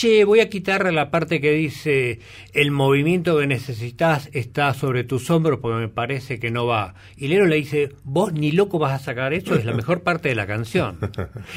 che, 0.00 0.24
voy 0.24 0.40
a 0.40 0.48
quitar 0.48 0.90
la 0.92 1.10
parte 1.10 1.42
que 1.42 1.52
dice 1.52 2.20
el 2.54 2.70
movimiento 2.70 3.38
que 3.38 3.46
necesitas 3.46 4.30
está 4.32 4.72
sobre 4.72 5.04
tus 5.04 5.28
hombros 5.30 5.58
porque 5.60 5.78
me 5.78 5.88
parece 5.88 6.40
que 6.40 6.50
no 6.50 6.66
va. 6.66 6.94
Y 7.16 7.28
Lennon 7.28 7.50
le 7.50 7.56
dice, 7.56 7.90
vos 8.02 8.32
ni 8.32 8.50
loco 8.50 8.78
vas 8.78 8.98
a 8.98 9.04
sacar 9.04 9.34
eso, 9.34 9.54
es 9.54 9.66
la 9.66 9.74
mejor 9.74 10.02
parte 10.02 10.30
de 10.30 10.34
la 10.34 10.46
canción. 10.46 10.98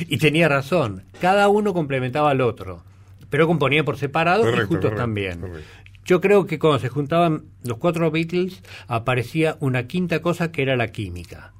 Y 0.09 0.17
tenía 0.17 0.49
razón, 0.49 1.03
cada 1.21 1.47
uno 1.47 1.73
complementaba 1.73 2.31
al 2.31 2.41
otro. 2.41 2.83
pero 3.29 3.47
componían 3.47 3.85
por 3.85 3.97
separado 3.97 4.43
y 4.43 4.51
juntos 4.51 4.67
correcto, 4.67 4.95
también. 4.95 5.39
correcto. 5.39 5.69
Yo 6.05 6.19
creo 6.19 6.45
que 6.45 6.59
cuando 6.59 6.79
se 6.79 6.89
juntaban 6.89 7.45
los 7.63 7.77
cuatro 7.77 8.11
Beatles 8.11 8.61
aparecía 8.87 9.55
una 9.61 9.87
quinta 9.87 10.21
cosa 10.21 10.51
que 10.51 10.63
era 10.63 10.75
la 10.75 10.89
química. 10.91 11.53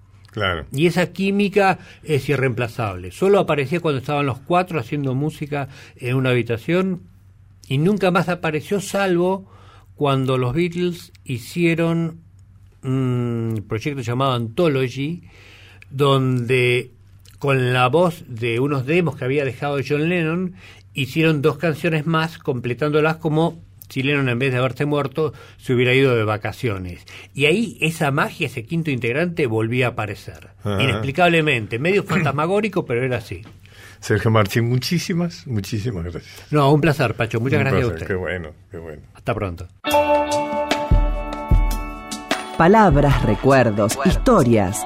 Y 0.72 0.88
esa 0.88 1.12
química 1.14 1.80
es 2.04 2.28
irreemplazable. 2.30 3.12
Solo 3.12 3.40
aparecía 3.40 3.80
cuando 3.80 4.00
estaban 4.00 4.26
los 4.26 4.40
cuatro 4.40 4.80
haciendo 4.80 5.14
música 5.16 5.68
en 5.96 6.16
una 6.16 6.32
habitación 6.32 7.04
y 7.68 7.78
nunca 7.78 8.12
más 8.12 8.30
apareció 8.30 8.82
salvo 8.82 9.50
cuando 9.96 10.38
los 10.38 10.54
Beatles 10.54 11.12
hicieron 11.24 12.22
un 12.84 13.66
proyecto 13.68 14.02
llamado 14.02 14.34
Anthology, 14.34 15.24
donde 15.90 16.92
con 17.40 17.74
la 17.74 17.88
voz 17.88 18.24
de 18.28 18.60
unos 18.60 18.86
demos 18.86 19.16
que 19.16 19.26
había 19.26 19.46
dejado 19.46 19.80
John 19.86 20.10
Lennon, 20.10 20.56
hicieron 20.94 21.42
dos 21.42 21.58
canciones 21.58 22.06
más, 22.06 22.38
completándolas 22.38 23.18
como 23.18 23.62
si 23.94 24.02
Lennon 24.02 24.28
en 24.28 24.40
vez 24.40 24.52
de 24.52 24.58
haberse 24.58 24.86
muerto 24.86 25.34
se 25.58 25.72
hubiera 25.72 25.94
ido 25.94 26.16
de 26.16 26.24
vacaciones. 26.24 27.06
Y 27.36 27.46
ahí 27.46 27.78
esa 27.80 28.10
magia, 28.10 28.48
ese 28.48 28.64
quinto 28.64 28.90
integrante 28.90 29.46
volvía 29.46 29.86
a 29.86 29.90
aparecer. 29.90 30.50
Ajá. 30.64 30.82
Inexplicablemente, 30.82 31.78
medio 31.78 32.04
fantasmagórico, 32.04 32.88
pero 32.88 33.04
era 33.04 33.18
así. 33.18 33.44
Sergio 34.00 34.32
Martín, 34.32 34.68
muchísimas, 34.68 35.46
muchísimas 35.46 36.06
gracias. 36.06 36.48
No, 36.50 36.74
un 36.74 36.82
placer, 36.82 37.14
Pacho. 37.14 37.40
Muchas 37.40 37.60
Un 37.60 37.66
gracias 37.66 37.84
a 37.84 37.88
usted. 37.94 38.08
Qué 38.08 38.16
bueno, 38.16 38.50
qué 38.72 38.80
bueno. 38.80 39.04
Hasta 39.14 39.36
pronto. 39.36 39.68
Palabras, 42.58 43.24
recuerdos, 43.24 44.00
historias. 44.06 44.82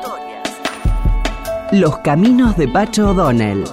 Los 1.72 2.00
caminos 2.00 2.58
de 2.58 2.68
Pacho 2.68 3.12
O'Donnell. 3.12 3.64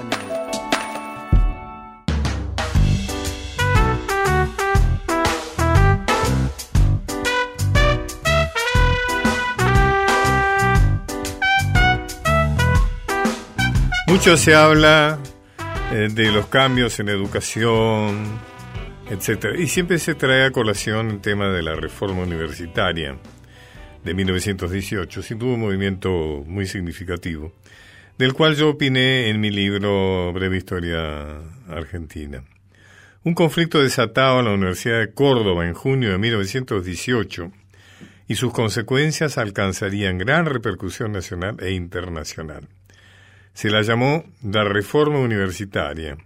Mucho 14.15 14.37
se 14.37 14.55
habla 14.55 15.19
eh, 15.91 16.09
de 16.09 16.31
los 16.31 16.47
cambios 16.47 17.01
en 17.01 17.09
educación, 17.09 18.39
etcétera, 19.11 19.59
y 19.59 19.67
siempre 19.67 19.99
se 19.99 20.15
trae 20.15 20.45
a 20.45 20.53
colación 20.53 21.11
el 21.11 21.21
tema 21.21 21.49
de 21.49 21.65
la 21.65 21.75
reforma 21.75 22.23
universitaria 22.23 23.17
de 24.05 24.15
1918, 24.15 25.21
sin 25.21 25.41
duda 25.41 25.55
un 25.55 25.63
movimiento 25.63 26.45
muy 26.47 26.67
significativo, 26.67 27.53
del 28.17 28.35
cual 28.35 28.55
yo 28.55 28.69
opiné 28.69 29.31
en 29.31 29.41
mi 29.41 29.51
libro 29.51 30.33
Breve 30.33 30.59
Historia 30.59 31.41
Argentina. 31.69 32.45
Un 33.25 33.35
conflicto 33.35 33.83
desatado 33.83 34.39
en 34.39 34.45
la 34.45 34.53
Universidad 34.53 35.01
de 35.01 35.13
Córdoba 35.13 35.67
en 35.67 35.75
junio 35.75 36.13
de 36.13 36.19
1918 36.19 37.51
y 38.29 38.37
sus 38.37 38.53
consecuencias 38.53 39.39
alcanzarían 39.39 40.19
gran 40.19 40.47
repercusión 40.47 41.11
nacional 41.11 41.57
e 41.59 41.73
internacional. 41.73 42.69
Se 43.55 43.71
la 43.71 43.83
llamó 43.83 44.25
la 44.43 44.65
reforma 44.65 45.21
universitaria 45.21 46.19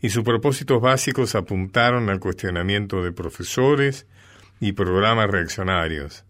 y 0.00 0.10
sus 0.10 0.22
propósitos 0.22 0.80
básicos 0.80 1.34
apuntaron 1.34 2.08
al 2.08 2.20
cuestionamiento 2.20 3.02
de 3.02 3.10
profesores 3.10 4.06
y 4.60 4.72
programas 4.72 5.28
reaccionarios, 5.28 6.24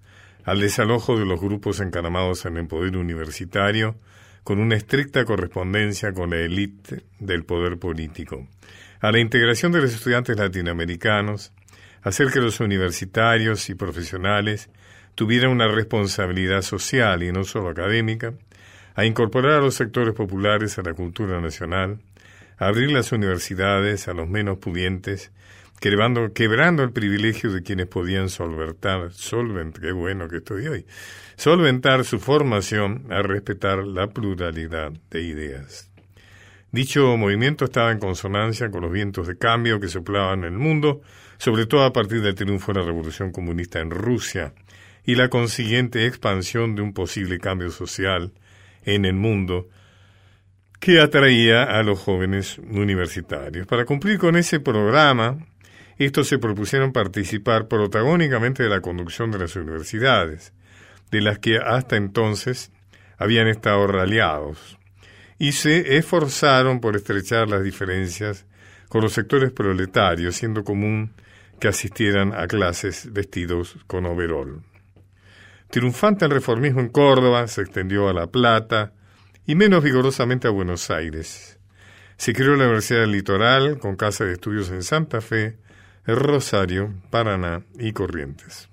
al 0.44 0.60
desalojo 0.60 1.18
de 1.18 1.26
los 1.26 1.38
grupos 1.38 1.80
encaramados 1.80 2.46
en 2.46 2.56
el 2.56 2.66
poder 2.66 2.96
universitario, 2.96 3.96
con 4.42 4.58
una 4.58 4.76
estricta 4.76 5.26
correspondencia 5.26 6.14
con 6.14 6.30
la 6.30 6.38
élite 6.38 7.04
del 7.18 7.44
poder 7.44 7.78
político, 7.78 8.48
a 9.00 9.12
la 9.12 9.18
integración 9.18 9.72
de 9.72 9.82
los 9.82 9.92
estudiantes 9.92 10.38
latinoamericanos, 10.38 11.52
hacer 12.02 12.28
que 12.30 12.40
los 12.40 12.60
universitarios 12.60 13.68
y 13.68 13.74
profesionales 13.74 14.70
tuvieran 15.14 15.50
una 15.50 15.68
responsabilidad 15.68 16.62
social 16.62 17.22
y 17.22 17.32
no 17.32 17.44
solo 17.44 17.68
académica, 17.68 18.32
a 18.98 19.04
incorporar 19.04 19.52
a 19.52 19.60
los 19.60 19.76
sectores 19.76 20.12
populares 20.12 20.76
a 20.76 20.82
la 20.82 20.92
cultura 20.92 21.40
nacional, 21.40 22.00
a 22.58 22.66
abrir 22.66 22.90
las 22.90 23.12
universidades 23.12 24.08
a 24.08 24.12
los 24.12 24.28
menos 24.28 24.58
pudientes, 24.58 25.30
quebrando, 25.78 26.82
el 26.82 26.90
privilegio 26.90 27.52
de 27.52 27.62
quienes 27.62 27.86
podían 27.86 28.28
solventar, 28.28 29.12
solvent, 29.12 29.78
qué 29.78 29.92
bueno 29.92 30.26
que 30.26 30.38
estoy 30.38 30.66
hoy, 30.66 30.84
solventar 31.36 32.04
su 32.04 32.18
formación 32.18 33.06
a 33.10 33.22
respetar 33.22 33.86
la 33.86 34.08
pluralidad 34.08 34.90
de 35.12 35.22
ideas. 35.22 35.88
Dicho 36.72 37.16
movimiento 37.16 37.66
estaba 37.66 37.92
en 37.92 38.00
consonancia 38.00 38.68
con 38.68 38.82
los 38.82 38.90
vientos 38.90 39.28
de 39.28 39.38
cambio 39.38 39.78
que 39.78 39.86
soplaban 39.86 40.40
en 40.40 40.54
el 40.54 40.58
mundo, 40.58 41.02
sobre 41.36 41.66
todo 41.66 41.84
a 41.84 41.92
partir 41.92 42.20
del 42.20 42.34
triunfo 42.34 42.72
de 42.72 42.80
la 42.80 42.86
Revolución 42.86 43.30
Comunista 43.30 43.78
en 43.78 43.92
Rusia 43.92 44.54
y 45.04 45.14
la 45.14 45.28
consiguiente 45.28 46.04
expansión 46.04 46.74
de 46.74 46.82
un 46.82 46.92
posible 46.92 47.38
cambio 47.38 47.70
social 47.70 48.32
en 48.94 49.04
el 49.04 49.14
mundo 49.14 49.68
que 50.80 51.00
atraía 51.00 51.64
a 51.64 51.82
los 51.82 51.98
jóvenes 51.98 52.58
universitarios. 52.58 53.66
Para 53.66 53.84
cumplir 53.84 54.18
con 54.18 54.36
ese 54.36 54.60
programa, 54.60 55.38
estos 55.98 56.28
se 56.28 56.38
propusieron 56.38 56.92
participar 56.92 57.68
protagónicamente 57.68 58.62
de 58.62 58.68
la 58.68 58.80
conducción 58.80 59.30
de 59.30 59.40
las 59.40 59.56
universidades, 59.56 60.52
de 61.10 61.20
las 61.20 61.38
que 61.38 61.58
hasta 61.58 61.96
entonces 61.96 62.70
habían 63.18 63.48
estado 63.48 63.86
raliados, 63.86 64.78
y 65.38 65.52
se 65.52 65.96
esforzaron 65.98 66.80
por 66.80 66.96
estrechar 66.96 67.48
las 67.48 67.64
diferencias 67.64 68.46
con 68.88 69.02
los 69.02 69.12
sectores 69.12 69.52
proletarios, 69.52 70.36
siendo 70.36 70.64
común 70.64 71.12
que 71.60 71.68
asistieran 71.68 72.32
a 72.32 72.46
clases 72.46 73.12
vestidos 73.12 73.76
con 73.86 74.06
overol. 74.06 74.62
Triunfante 75.70 76.24
el 76.24 76.30
reformismo 76.30 76.80
en 76.80 76.88
Córdoba, 76.88 77.46
se 77.46 77.60
extendió 77.60 78.08
a 78.08 78.14
La 78.14 78.26
Plata 78.26 78.92
y 79.46 79.54
menos 79.54 79.84
vigorosamente 79.84 80.48
a 80.48 80.50
Buenos 80.50 80.90
Aires. 80.90 81.58
Se 82.16 82.32
creó 82.32 82.56
la 82.56 82.64
Universidad 82.64 83.00
del 83.00 83.12
Litoral 83.12 83.78
con 83.78 83.96
casa 83.96 84.24
de 84.24 84.32
estudios 84.32 84.70
en 84.70 84.82
Santa 84.82 85.20
Fe, 85.20 85.58
Rosario, 86.06 86.94
Paraná 87.10 87.62
y 87.78 87.92
Corrientes. 87.92 88.70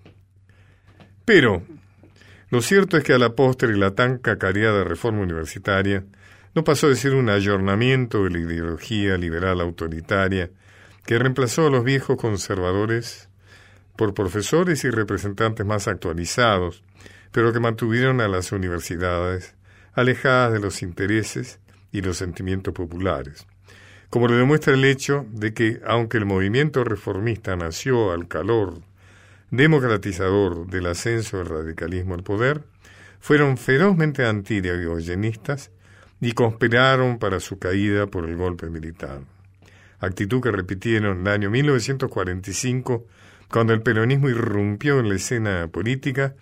Pero 1.26 1.64
lo 2.50 2.62
cierto 2.62 2.96
es 2.96 3.04
que 3.04 3.14
a 3.14 3.18
la 3.18 3.36
postre 3.36 3.76
la 3.76 3.92
tan 3.92 4.18
cacareada 4.18 4.86
reforma 4.86 5.22
universitaria 5.22 6.06
no 6.54 6.64
pasó 6.64 6.88
de 6.88 6.96
ser 6.96 7.14
un 7.14 7.28
ayornamiento 7.28 8.24
de 8.24 8.30
la 8.30 8.40
ideología 8.40 9.18
liberal 9.18 9.60
autoritaria 9.60 10.50
que 11.06 11.20
reemplazó 11.20 11.68
a 11.68 11.70
los 11.70 11.84
viejos 11.84 12.16
conservadores 12.16 13.28
por 13.98 14.14
profesores 14.14 14.84
y 14.84 14.90
representantes 14.90 15.66
más 15.66 15.88
actualizados, 15.88 16.84
pero 17.32 17.54
que 17.54 17.60
mantuvieron 17.60 18.22
a 18.22 18.28
las 18.28 18.52
universidades 18.52 19.56
alejadas 19.94 20.54
de 20.54 20.60
los 20.60 20.82
intereses 20.82 21.60
y 21.92 22.02
los 22.02 22.18
sentimientos 22.18 22.74
populares, 22.74 23.48
como 24.10 24.28
lo 24.28 24.36
demuestra 24.36 24.74
el 24.74 24.86
hecho 24.86 25.26
de 25.32 25.54
que, 25.54 25.82
aunque 25.86 26.18
el 26.18 26.26
movimiento 26.26 26.84
reformista 26.84 27.56
nació 27.56 28.12
al 28.12 28.28
calor 28.28 28.82
democratizador 29.52 30.68
del 30.68 30.88
ascenso 30.88 31.38
del 31.38 31.48
radicalismo 31.48 32.16
al 32.16 32.24
poder, 32.24 32.64
fueron 33.20 33.58
ferozmente 33.58 34.26
antidiagoyenistas 34.26 35.72
y 36.22 36.34
conspiraron 36.34 37.20
para 37.20 37.40
su 37.40 37.60
caída 37.60 38.08
por 38.08 38.28
el 38.30 38.36
golpe 38.36 38.70
militar. 38.70 39.22
Actitud 40.00 40.42
que 40.42 40.52
repitieron 40.52 41.20
en 41.20 41.28
el 41.28 41.34
año 41.34 41.50
1945 41.50 43.06
cuando 43.50 43.74
el 43.74 43.82
peronismo 43.82 44.30
irrumpió 44.30 45.00
en 45.00 45.10
la 45.10 45.16
escena 45.16 45.68
política, 45.68 46.36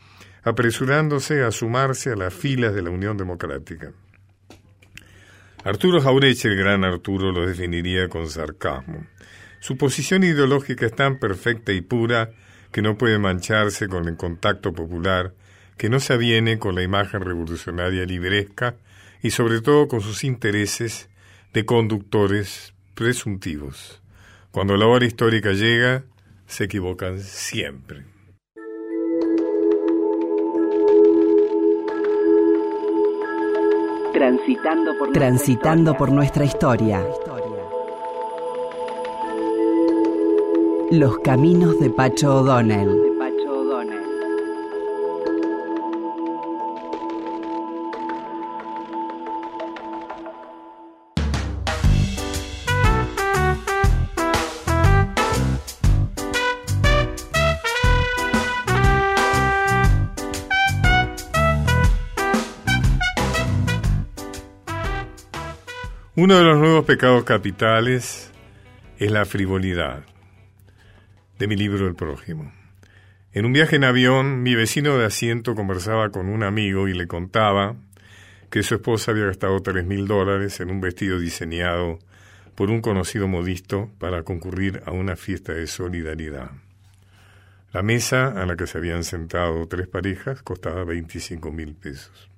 apresurándose 0.43 1.43
a 1.43 1.51
sumarse 1.51 2.11
a 2.11 2.15
las 2.15 2.33
filas 2.33 2.73
de 2.73 2.81
la 2.81 2.89
Unión 2.89 3.17
Democrática. 3.17 3.91
Arturo 5.63 6.01
Jaureche, 6.01 6.49
el 6.49 6.57
gran 6.57 6.83
Arturo, 6.83 7.31
lo 7.31 7.45
definiría 7.45 8.09
con 8.09 8.27
sarcasmo. 8.27 9.05
Su 9.61 9.77
posición 9.77 10.25
ideológica 10.25 10.85
es 10.85 10.93
tan 10.93 11.19
perfecta 11.19 11.71
y 11.71 11.79
pura 11.79 12.31
que 12.73 12.81
no 12.81 12.97
puede 12.97 13.17
mancharse 13.17 13.87
con 13.87 14.09
el 14.09 14.17
contacto 14.17 14.73
popular, 14.73 15.33
que 15.77 15.89
no 15.89 16.01
se 16.01 16.13
aviene 16.13 16.59
con 16.59 16.75
la 16.75 16.83
imagen 16.83 17.21
revolucionaria 17.21 18.03
libresca 18.03 18.75
y 19.21 19.31
sobre 19.31 19.61
todo 19.61 19.87
con 19.87 20.01
sus 20.01 20.25
intereses 20.25 21.09
de 21.53 21.65
conductores 21.65 22.73
presuntivos. 22.93 24.01
Cuando 24.51 24.75
la 24.75 24.85
hora 24.85 25.05
histórica 25.05 25.53
llega, 25.53 26.03
se 26.53 26.65
equivocan 26.65 27.17
siempre. 27.19 28.05
Transitando 34.13 34.95
por, 34.99 35.11
Transitando 35.13 35.97
por 35.97 36.11
nuestra 36.11 36.45
historia. 36.45 37.03
Los 40.91 41.17
caminos 41.23 41.79
de 41.79 41.89
Pacho 41.89 42.35
O'Donnell. 42.35 43.12
Uno 66.23 66.37
de 66.37 66.45
los 66.45 66.57
nuevos 66.57 66.85
pecados 66.85 67.25
capitales 67.25 68.31
es 68.97 69.11
la 69.11 69.25
frivolidad. 69.25 70.05
De 71.37 71.47
mi 71.47 71.57
libro 71.57 71.85
El 71.85 71.95
prójimo. 71.95 72.53
En 73.33 73.45
un 73.45 73.51
viaje 73.51 73.75
en 73.75 73.83
avión, 73.83 74.41
mi 74.41 74.55
vecino 74.55 74.97
de 74.97 75.05
asiento 75.05 75.53
conversaba 75.53 76.11
con 76.11 76.29
un 76.29 76.43
amigo 76.43 76.87
y 76.87 76.93
le 76.93 77.07
contaba 77.07 77.75
que 78.49 78.63
su 78.63 78.75
esposa 78.75 79.11
había 79.11 79.25
gastado 79.25 79.59
tres 79.59 79.85
mil 79.85 80.07
dólares 80.07 80.61
en 80.61 80.71
un 80.71 80.79
vestido 80.79 81.19
diseñado 81.19 81.99
por 82.55 82.69
un 82.69 82.79
conocido 82.79 83.27
modisto 83.27 83.91
para 83.99 84.23
concurrir 84.23 84.81
a 84.85 84.91
una 84.91 85.17
fiesta 85.17 85.51
de 85.51 85.67
solidaridad. 85.67 86.51
La 87.73 87.83
mesa 87.83 88.29
a 88.41 88.45
la 88.45 88.55
que 88.55 88.65
se 88.65 88.77
habían 88.77 89.03
sentado 89.03 89.67
tres 89.67 89.89
parejas 89.89 90.41
costaba 90.41 90.85
25 90.85 91.51
mil 91.51 91.75
pesos. 91.75 92.32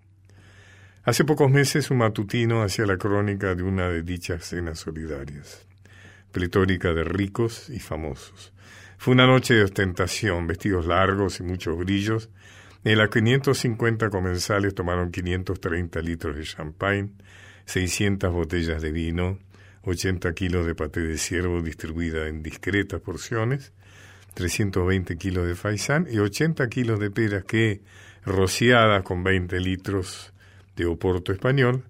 Hace 1.06 1.24
pocos 1.24 1.52
meses 1.52 1.92
un 1.92 2.00
matutino 2.00 2.64
hacía 2.64 2.88
la 2.88 2.98
crónica 2.98 3.54
de 3.54 3.62
una 3.62 3.90
de 3.90 4.02
dichas 4.02 4.44
cenas 4.44 4.80
solidarias, 4.80 5.68
pletórica 6.32 6.96
de 6.96 7.04
ricos 7.04 7.70
y 7.70 7.78
famosos. 7.80 8.54
Fue 8.98 9.14
una 9.14 9.28
noche 9.28 9.54
de 9.54 9.66
ostentación, 9.66 10.48
vestidos 10.48 10.88
largos 10.88 11.40
y 11.40 11.44
muchos 11.44 11.78
brillos, 11.78 12.32
en 12.84 12.98
la 12.98 13.08
que 13.08 13.22
550 13.22 14.10
comensales 14.10 14.74
tomaron 14.74 15.12
530 15.12 16.02
litros 16.02 16.38
de 16.38 16.44
champagne, 16.44 17.12
600 17.66 18.34
botellas 18.34 18.82
de 18.82 18.92
vino, 18.92 19.38
80 19.84 20.34
kilos 20.34 20.66
de 20.66 20.74
paté 20.74 21.02
de 21.02 21.20
ciervo 21.20 21.62
distribuida 21.62 22.28
en 22.28 22.42
discretas 22.42 23.00
porciones, 23.00 23.74
320 24.34 25.18
kilos 25.18 25.46
de 25.46 25.54
faisán 25.54 26.08
y 26.10 26.18
80 26.18 26.68
kilos 26.68 27.00
de 27.00 27.12
peras 27.12 27.44
que, 27.44 27.84
rociadas 28.26 29.04
con 29.04 29.24
20 29.24 29.60
litros 29.60 30.34
de 30.76 30.86
oporto 30.86 31.32
español, 31.32 31.84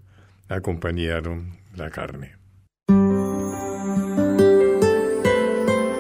acompañaron 0.50 1.58
la 1.76 1.90
carne. 1.90 2.34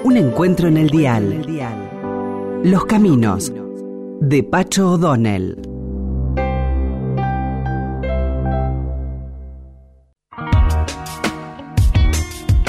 Un 0.03 0.17
encuentro 0.17 0.67
en 0.67 0.77
el 0.77 0.89
dial. 0.89 1.45
Los 2.63 2.85
caminos 2.85 3.51
de 4.21 4.43
Pacho 4.43 4.91
O'Donnell. 4.91 5.57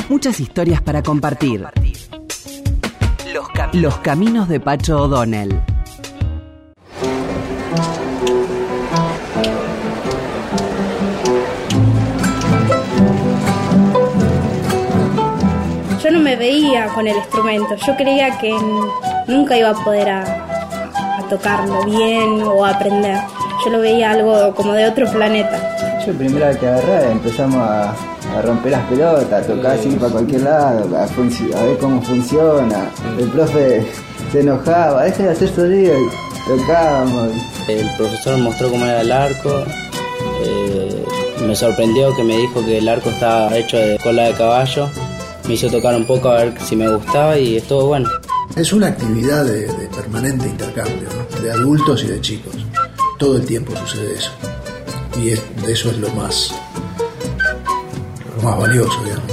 Muchas 0.09 0.39
historias 0.41 0.81
para 0.83 1.03
compartir. 1.03 1.65
Los, 3.33 3.47
cam- 3.49 3.73
Los 3.75 3.97
caminos 3.99 4.49
de 4.49 4.61
Pacho 4.61 5.03
O'Donnell. 5.03 5.61
Me 16.37 16.45
veía 16.45 16.87
con 16.89 17.07
el 17.07 17.17
instrumento, 17.17 17.75
yo 17.87 17.97
creía 17.97 18.37
que 18.39 18.55
nunca 19.27 19.57
iba 19.57 19.71
a 19.71 19.85
poder 19.85 20.09
a, 20.09 20.23
a 21.19 21.23
tocarlo 21.31 21.83
bien 21.85 22.43
o 22.43 22.65
a 22.65 22.71
aprender. 22.71 23.19
Yo 23.65 23.71
lo 23.71 23.81
veía 23.81 24.11
algo 24.13 24.55
como 24.55 24.73
de 24.75 24.87
otro 24.87 25.11
planeta. 25.11 25.59
Yo 26.07 26.13
primera 26.13 26.49
vez 26.49 26.59
que 26.59 26.69
agarré 26.69 27.11
empezamos 27.11 27.57
a, 27.57 27.91
a 27.91 28.43
romper 28.43 28.73
las 28.73 28.83
pelotas, 28.87 29.45
a 29.45 29.47
tocar 29.47 29.73
así 29.73 29.89
para 29.91 30.13
cualquier 30.13 30.43
lado, 30.43 30.97
a, 30.97 31.63
ver 31.65 31.79
cómo 31.79 32.03
funciona. 32.03 32.91
El 33.19 33.29
profe 33.31 33.87
se 34.31 34.41
enojaba, 34.41 35.05
deja 35.05 35.23
de 35.25 35.31
hacer 35.31 35.49
sonido 35.49 35.95
y 35.99 36.09
tocábamos. 36.49 37.31
El 37.67 37.89
profesor 37.97 38.39
mostró 38.39 38.71
cómo 38.71 38.85
era 38.85 39.01
el 39.01 39.11
arco. 39.11 39.65
eh, 40.45 41.05
me 41.47 41.57
sorprendió 41.57 42.15
que 42.15 42.23
me 42.23 42.37
dijo 42.37 42.65
que 42.65 42.79
el 42.79 42.89
arco 42.89 43.11
estaba 43.11 43.57
hecho 43.57 43.79
de 43.79 43.99
cola 43.99 44.25
de 44.25 44.33
caballo. 44.35 44.89
Me 45.47 45.55
hizo 45.55 45.71
tocar 45.71 45.95
un 45.95 46.05
poco 46.05 46.29
a 46.31 46.35
ver 46.39 46.55
si 46.61 46.75
me 46.77 46.89
gustaba 46.89 47.37
y 47.39 47.57
estuvo 47.57 47.87
bueno. 47.87 48.09
Es 48.57 48.73
una 48.73 48.89
actividad 48.89 49.45
de, 49.45 49.67
de 49.67 49.87
permanente 49.95 50.47
intercambio, 50.49 51.09
¿no? 51.17 51.41
de 51.43 51.51
adultos 51.53 52.03
y 52.05 52.09
de 52.09 52.21
chicos. 52.21 52.55
Todo 53.19 53.37
el 53.37 53.47
tiempo 53.47 53.73
sucede 53.77 54.15
eso. 54.15 54.31
Y 55.21 55.31
es- 55.31 55.43
de 55.65 55.73
eso 55.73 55.91
es 55.91 55.99
lo 55.99 56.09
más, 56.11 56.53
lo 58.37 58.43
más 58.43 58.59
valioso, 58.59 59.03
digamos. 59.05 59.33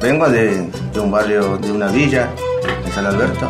Vengo 0.00 0.28
de, 0.28 0.68
de 0.92 1.00
un 1.00 1.10
barrio, 1.10 1.56
de 1.58 1.70
una 1.72 1.86
villa, 1.88 2.28
de 2.84 2.92
San 2.92 3.06
Alberto. 3.06 3.48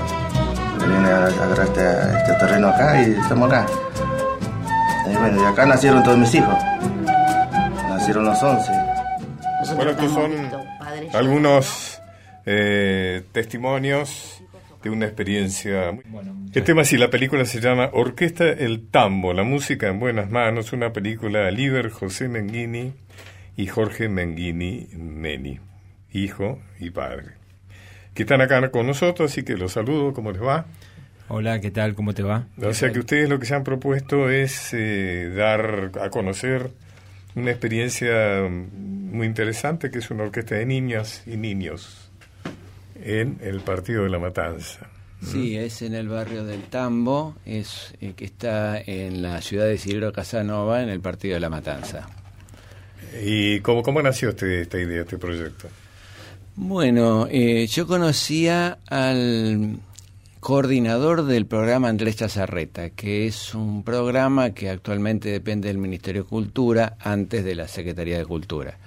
Vine 0.81 1.09
a 1.09 1.27
agarrar 1.27 1.61
este, 1.67 2.19
este 2.19 2.33
terreno 2.39 2.69
acá 2.69 3.03
y 3.03 3.13
estamos 3.13 3.49
acá. 3.51 3.67
Y 5.11 5.17
bueno, 5.17 5.41
de 5.43 5.47
acá 5.49 5.67
nacieron 5.67 6.03
todos 6.05 6.19
mis 6.19 6.35
hijos. 6.35 6.55
Nacieron 7.89 8.25
los 8.27 8.41
11. 8.43 8.71
Bueno, 9.75 9.93
son 10.15 10.33
algunos 11.13 12.01
eh, 12.45 13.23
testimonios 13.33 14.43
de 14.83 14.91
una 14.91 15.07
experiencia. 15.07 15.93
muy- 15.93 16.31
El 16.55 16.63
tema 16.65 16.85
sí, 16.85 16.97
la 16.97 17.11
película 17.11 17.45
se 17.45 17.61
llama 17.61 17.91
Orquesta 17.93 18.49
El 18.49 18.87
Tambo, 18.89 19.33
la 19.33 19.43
música 19.43 19.89
en 19.89 19.99
buenas 19.99 20.31
manos, 20.31 20.73
una 20.73 20.93
película 20.93 21.41
de 21.41 21.53
Liber 21.53 21.91
José 21.91 22.29
Menghini 22.29 22.93
y 23.57 23.67
Jorge 23.67 24.09
Menghini 24.09 24.89
Meni, 24.97 25.59
hijo 26.13 26.61
y 26.79 26.91
padre, 26.91 27.33
que 28.15 28.23
están 28.23 28.41
acá 28.41 28.71
con 28.71 28.87
nosotros, 28.87 29.33
así 29.33 29.43
que 29.43 29.55
los 29.57 29.73
saludo, 29.73 30.13
¿cómo 30.13 30.31
les 30.31 30.43
va? 30.43 30.67
Hola, 31.29 31.61
¿qué 31.61 31.73
tal? 31.73 31.95
¿Cómo 31.97 32.15
te 32.15 32.23
va? 32.23 32.47
O 32.63 32.73
sea 32.73 32.93
que 32.93 33.01
ustedes 33.01 33.29
lo 33.29 33.41
que 33.41 33.47
se 33.47 33.55
han 33.57 33.65
propuesto 33.65 34.31
es 34.31 34.71
eh, 34.73 35.33
dar 35.37 35.91
a 36.01 36.11
conocer 36.11 36.71
una 37.35 37.51
experiencia 37.51 38.47
mm, 38.49 39.06
muy 39.17 39.27
interesante 39.27 39.91
que 39.91 39.99
es 39.99 40.11
una 40.11 40.25
orquesta 40.25 40.55
de 40.55 40.67
niñas 40.67 41.23
y 41.27 41.37
niños 41.37 42.11
en 43.03 43.39
el 43.43 43.61
Partido 43.61 44.05
de 44.05 44.11
la 44.11 44.19
Matanza. 44.19 44.89
Sí, 45.23 45.57
es 45.57 45.83
en 45.83 45.95
el 45.95 46.09
barrio 46.09 46.45
del 46.45 46.63
Tambo, 46.65 47.35
es 47.47 47.95
eh, 48.01 48.13
que 48.15 48.27
está 48.27 48.79
en 48.79 49.23
la 49.23 49.41
ciudad 49.41 49.65
de 49.65 49.75
Isidro 49.75 50.13
Casanova, 50.13 50.83
en 50.83 50.91
el 50.91 51.01
Partido 51.01 51.35
de 51.35 51.41
la 51.41 51.49
Matanza. 51.49 52.07
¿Y 53.25 53.61
cómo, 53.61 53.83
cómo 53.83 54.03
nació 54.03 54.31
este, 54.31 54.61
esta 54.61 54.79
idea, 54.79 55.03
este 55.03 55.17
proyecto? 55.17 55.69
Bueno, 56.55 57.27
eh, 57.31 57.67
yo 57.67 57.87
conocía 57.87 58.79
al 58.87 59.79
coordinador 60.41 61.25
del 61.25 61.47
programa 61.47 61.89
Andrés 61.89 62.17
Chazarreta, 62.17 62.91
que 62.91 63.27
es 63.27 63.55
un 63.55 63.83
programa 63.83 64.51
que 64.51 64.71
actualmente 64.71 65.31
depende 65.31 65.69
del 65.69 65.79
Ministerio 65.79 66.23
de 66.23 66.29
Cultura 66.29 66.97
antes 67.01 67.45
de 67.45 67.55
la 67.55 67.69
Secretaría 67.69 68.19
de 68.19 68.25
Cultura. 68.25 68.79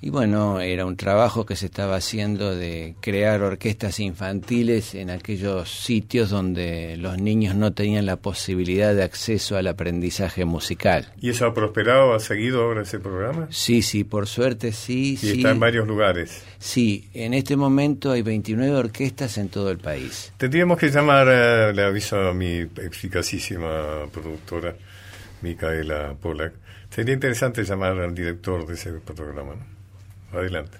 Y 0.00 0.10
bueno, 0.10 0.60
era 0.60 0.84
un 0.84 0.96
trabajo 0.96 1.46
que 1.46 1.56
se 1.56 1.66
estaba 1.66 1.96
haciendo 1.96 2.54
de 2.54 2.94
crear 3.00 3.42
orquestas 3.42 3.98
infantiles 3.98 4.94
en 4.94 5.08
aquellos 5.10 5.70
sitios 5.70 6.28
donde 6.28 6.96
los 6.98 7.18
niños 7.18 7.54
no 7.54 7.72
tenían 7.72 8.04
la 8.04 8.16
posibilidad 8.16 8.94
de 8.94 9.02
acceso 9.02 9.56
al 9.56 9.66
aprendizaje 9.66 10.44
musical. 10.44 11.12
¿Y 11.18 11.30
eso 11.30 11.46
ha 11.46 11.54
prosperado, 11.54 12.14
ha 12.14 12.20
seguido 12.20 12.62
ahora 12.62 12.82
ese 12.82 13.00
programa? 13.00 13.48
Sí, 13.50 13.80
sí, 13.80 14.04
por 14.04 14.26
suerte 14.26 14.72
sí. 14.72 15.14
Y 15.14 15.16
sí. 15.16 15.32
está 15.38 15.50
en 15.50 15.60
varios 15.60 15.86
lugares. 15.86 16.44
Sí, 16.58 17.08
en 17.14 17.32
este 17.32 17.56
momento 17.56 18.12
hay 18.12 18.20
29 18.20 18.76
orquestas 18.76 19.38
en 19.38 19.48
todo 19.48 19.70
el 19.70 19.78
país. 19.78 20.32
Tendríamos 20.36 20.78
que 20.78 20.90
llamar, 20.90 21.26
eh, 21.30 21.72
le 21.72 21.82
aviso 21.82 22.20
a 22.20 22.34
mi 22.34 22.58
eficacísima 22.58 24.06
productora, 24.12 24.76
Micaela 25.40 26.14
Polak. 26.20 26.52
Sería 26.90 27.14
interesante 27.14 27.64
llamar 27.64 27.98
al 27.98 28.14
director 28.14 28.66
de 28.66 28.74
ese 28.74 28.92
programa. 28.92 29.54
¿no? 29.54 29.75
Adelante. 30.32 30.78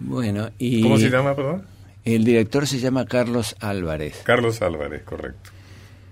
Bueno, 0.00 0.50
y 0.58 0.82
¿Cómo 0.82 0.98
se 0.98 1.10
llama, 1.10 1.34
perdón? 1.34 1.66
El 2.04 2.24
director 2.24 2.66
se 2.66 2.78
llama 2.78 3.04
Carlos 3.06 3.56
Álvarez. 3.60 4.22
Carlos 4.24 4.62
Álvarez, 4.62 5.02
correcto. 5.02 5.50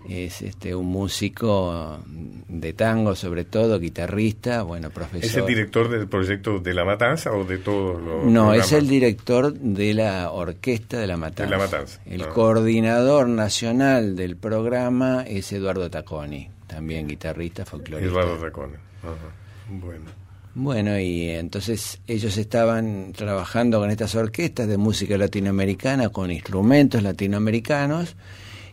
Es 0.08 0.42
este 0.42 0.74
un 0.74 0.86
músico 0.86 1.98
de 2.06 2.72
tango, 2.74 3.16
sobre 3.16 3.44
todo 3.44 3.80
guitarrista, 3.80 4.62
bueno, 4.62 4.90
profesor. 4.90 5.24
¿Es 5.24 5.36
el 5.36 5.46
director 5.46 5.88
del 5.88 6.06
proyecto 6.06 6.60
de 6.60 6.74
La 6.74 6.84
Matanza 6.84 7.32
o 7.32 7.44
de 7.44 7.58
todos 7.58 8.00
los 8.00 8.24
No, 8.24 8.54
es 8.54 8.70
el 8.72 8.86
director 8.86 9.52
de 9.52 9.94
la 9.94 10.30
orquesta 10.30 10.98
de 10.98 11.08
La 11.08 11.16
Matanza. 11.16 11.44
De 11.44 11.50
La 11.50 11.58
Matanza, 11.58 12.00
El 12.06 12.22
ah. 12.22 12.28
coordinador 12.28 13.28
nacional 13.28 14.14
del 14.14 14.36
programa 14.36 15.24
es 15.26 15.50
Eduardo 15.52 15.90
Taconi, 15.90 16.50
también 16.68 17.08
guitarrista, 17.08 17.64
folclorista. 17.64 18.12
Eduardo 18.12 18.36
Tacone. 18.36 18.76
Ajá. 19.02 19.34
Bueno. 19.70 20.25
Bueno, 20.58 20.98
y 20.98 21.28
entonces 21.28 21.98
ellos 22.06 22.38
estaban 22.38 23.12
trabajando 23.14 23.78
con 23.78 23.90
estas 23.90 24.14
orquestas 24.14 24.66
de 24.66 24.78
música 24.78 25.18
latinoamericana, 25.18 26.08
con 26.08 26.30
instrumentos 26.30 27.02
latinoamericanos, 27.02 28.16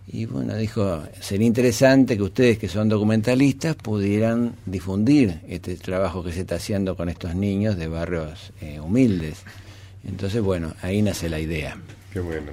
y 0.07 0.25
bueno, 0.25 0.55
dijo, 0.55 1.03
sería 1.19 1.45
interesante 1.45 2.15
que 2.15 2.23
ustedes 2.23 2.57
que 2.57 2.69
son 2.69 2.87
documentalistas 2.87 3.75
pudieran 3.75 4.53
difundir 4.65 5.39
este 5.49 5.75
trabajo 5.75 6.23
que 6.23 6.31
se 6.31 6.41
está 6.41 6.55
haciendo 6.55 6.95
con 6.95 7.09
estos 7.09 7.35
niños 7.35 7.75
de 7.77 7.87
barrios 7.89 8.53
eh, 8.61 8.79
humildes. 8.79 9.43
Entonces, 10.07 10.41
bueno, 10.41 10.73
ahí 10.81 11.01
nace 11.01 11.27
la 11.29 11.39
idea. 11.39 11.75
Qué 12.13 12.21
bueno. 12.21 12.51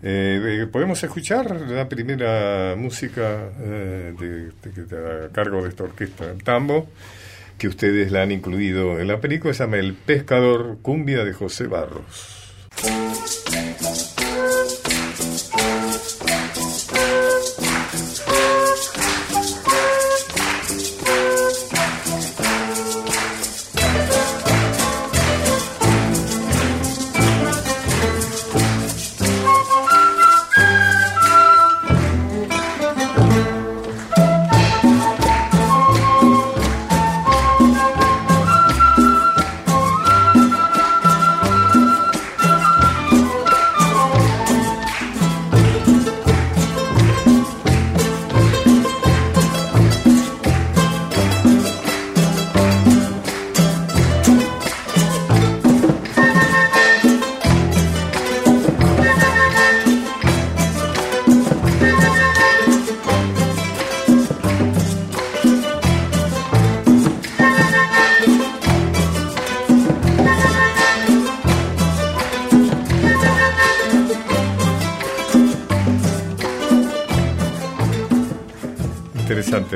Eh, 0.00 0.64
¿Podemos 0.70 1.02
escuchar 1.02 1.60
la 1.60 1.88
primera 1.88 2.76
música 2.76 3.50
eh, 3.60 4.14
de- 4.16 5.26
a 5.26 5.28
cargo 5.32 5.64
de 5.64 5.70
esta 5.70 5.82
orquesta, 5.82 6.30
el 6.30 6.42
tambo? 6.44 6.88
Que 7.58 7.68
ustedes 7.68 8.12
la 8.12 8.22
han 8.22 8.32
incluido 8.32 8.98
en 8.98 9.08
la 9.08 9.20
película, 9.20 9.52
se 9.52 9.64
llama 9.64 9.76
El 9.78 9.94
Pescador 9.94 10.78
Cumbia 10.80 11.24
de 11.24 11.32
José 11.32 11.66
Barros. 11.66 12.48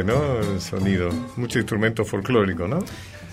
¿No? 0.05 0.39
El 0.39 0.61
sonido. 0.61 1.11
Mucho 1.37 1.59
instrumento 1.59 2.05
folclórico, 2.05 2.69
¿no? 2.69 2.81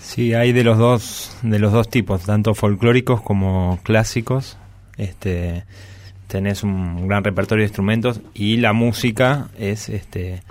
Sí, 0.00 0.34
hay 0.34 0.52
de 0.52 0.64
los 0.64 0.78
dos, 0.78 1.36
de 1.42 1.58
los 1.58 1.72
dos 1.72 1.88
tipos, 1.88 2.22
tanto 2.24 2.54
folclóricos 2.54 3.20
como 3.20 3.78
clásicos. 3.82 4.56
Este, 4.96 5.64
tenés 6.26 6.62
un 6.62 7.06
gran 7.06 7.24
repertorio 7.24 7.62
de 7.62 7.68
instrumentos 7.68 8.20
y 8.34 8.56
la 8.56 8.72
música 8.72 9.48
es 9.58 9.88
este 9.88 10.42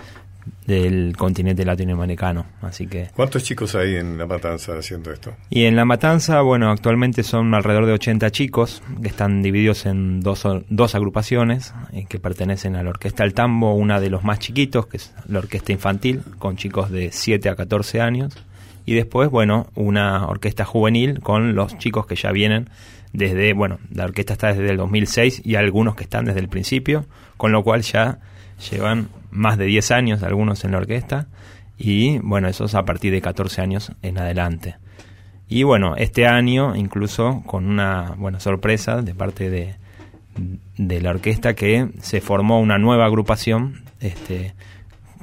del 0.65 1.15
continente 1.17 1.65
latinoamericano, 1.65 2.45
así 2.61 2.87
que 2.87 3.09
¿Cuántos 3.15 3.43
chicos 3.43 3.75
hay 3.75 3.95
en 3.95 4.17
La 4.17 4.25
Matanza 4.25 4.77
haciendo 4.77 5.11
esto? 5.11 5.33
y 5.49 5.65
en 5.65 5.75
La 5.75 5.85
Matanza, 5.85 6.41
bueno, 6.41 6.71
actualmente 6.71 7.23
son 7.23 7.53
alrededor 7.53 7.85
de 7.85 7.93
80 7.93 8.29
chicos 8.31 8.81
que 9.01 9.07
están 9.07 9.41
divididos 9.41 9.85
en 9.85 10.21
dos, 10.21 10.45
dos 10.69 10.95
agrupaciones 10.95 11.73
eh, 11.93 12.05
que 12.07 12.19
pertenecen 12.19 12.75
a 12.75 12.83
la 12.83 12.89
Orquesta 12.89 13.23
El 13.23 13.33
Tambo, 13.33 13.73
una 13.73 13.99
de 13.99 14.09
los 14.09 14.23
más 14.23 14.39
chiquitos, 14.39 14.87
que 14.87 14.97
es 14.97 15.13
la 15.27 15.39
Orquesta 15.39 15.71
Infantil, 15.71 16.21
con 16.37 16.57
chicos 16.57 16.91
de 16.91 17.11
7 17.11 17.49
a 17.49 17.55
14 17.55 18.01
años, 18.01 18.37
y 18.85 18.95
después, 18.95 19.29
bueno, 19.29 19.67
una 19.75 20.25
orquesta 20.27 20.65
juvenil 20.65 21.19
con 21.19 21.53
los 21.53 21.77
chicos 21.77 22.07
que 22.07 22.15
ya 22.15 22.31
vienen 22.31 22.69
desde, 23.13 23.53
bueno, 23.53 23.79
la 23.93 24.05
orquesta 24.05 24.33
está 24.33 24.47
desde 24.47 24.69
el 24.69 24.77
2006 24.77 25.41
y 25.45 25.55
algunos 25.55 25.95
que 25.95 26.03
están 26.03 26.25
desde 26.25 26.39
el 26.39 26.49
principio, 26.49 27.05
con 27.37 27.51
lo 27.51 27.63
cual 27.63 27.81
ya 27.81 28.19
llevan 28.71 29.09
más 29.31 29.57
de 29.57 29.65
10 29.65 29.91
años 29.91 30.23
algunos 30.23 30.63
en 30.63 30.71
la 30.71 30.79
orquesta 30.79 31.27
y 31.77 32.19
bueno, 32.19 32.47
esos 32.47 32.75
a 32.75 32.85
partir 32.85 33.11
de 33.11 33.21
14 33.21 33.61
años 33.61 33.91
en 34.01 34.17
adelante. 34.17 34.75
Y 35.47 35.63
bueno, 35.63 35.95
este 35.95 36.27
año 36.27 36.75
incluso 36.75 37.41
con 37.45 37.65
una 37.65 38.13
buena 38.17 38.39
sorpresa 38.39 39.01
de 39.01 39.15
parte 39.15 39.49
de, 39.49 39.75
de 40.77 41.01
la 41.01 41.11
orquesta 41.11 41.55
que 41.55 41.89
se 42.01 42.21
formó 42.21 42.59
una 42.59 42.77
nueva 42.77 43.05
agrupación, 43.05 43.83
este, 43.99 44.53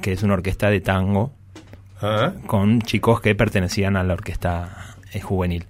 que 0.01 0.11
es 0.11 0.23
una 0.23 0.33
orquesta 0.33 0.69
de 0.69 0.81
tango, 0.81 1.31
Ah, 2.01 2.33
con 2.45 2.81
chicos 2.83 3.21
que 3.21 3.33
pertenecían 3.33 3.97
a 3.97 4.03
la 4.03 4.13
orquesta 4.13 4.95
eh, 5.13 5.19
juvenil. 5.19 5.65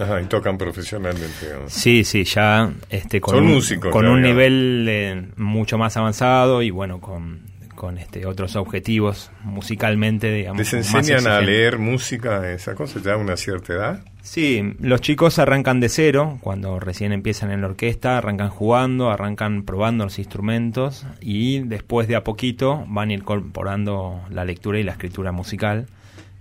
Ajá, 0.00 0.20
y 0.20 0.26
tocan 0.26 0.58
profesionalmente. 0.58 1.54
Sí, 1.68 2.04
sí, 2.04 2.24
ya 2.24 2.72
este, 2.88 3.20
con 3.20 3.34
Son 3.34 3.44
un, 3.44 3.52
músicos, 3.52 3.92
con 3.92 4.06
un 4.06 4.22
nivel 4.22 4.86
eh, 4.88 5.26
mucho 5.36 5.78
más 5.78 5.96
avanzado 5.96 6.62
y 6.62 6.70
bueno, 6.70 7.00
con, 7.00 7.40
con 7.80 7.96
este 7.96 8.26
otros 8.26 8.56
objetivos 8.56 9.30
musicalmente, 9.42 10.30
digamos. 10.30 10.58
¿Les 10.58 10.72
enseñan 10.74 11.26
a 11.26 11.40
leer 11.40 11.78
música, 11.78 12.52
esa 12.52 12.74
cosa, 12.74 13.00
ya 13.02 13.14
a 13.14 13.16
una 13.16 13.38
cierta 13.38 13.72
edad? 13.72 14.04
Sí, 14.20 14.74
los 14.80 15.00
chicos 15.00 15.38
arrancan 15.38 15.80
de 15.80 15.88
cero, 15.88 16.38
cuando 16.42 16.78
recién 16.78 17.12
empiezan 17.12 17.50
en 17.50 17.62
la 17.62 17.68
orquesta, 17.68 18.18
arrancan 18.18 18.50
jugando, 18.50 19.10
arrancan 19.10 19.62
probando 19.62 20.04
los 20.04 20.18
instrumentos 20.18 21.06
y 21.22 21.60
después 21.60 22.06
de 22.06 22.16
a 22.16 22.22
poquito 22.22 22.84
van 22.86 23.10
incorporando 23.10 24.20
la 24.28 24.44
lectura 24.44 24.78
y 24.78 24.82
la 24.82 24.92
escritura 24.92 25.32
musical, 25.32 25.86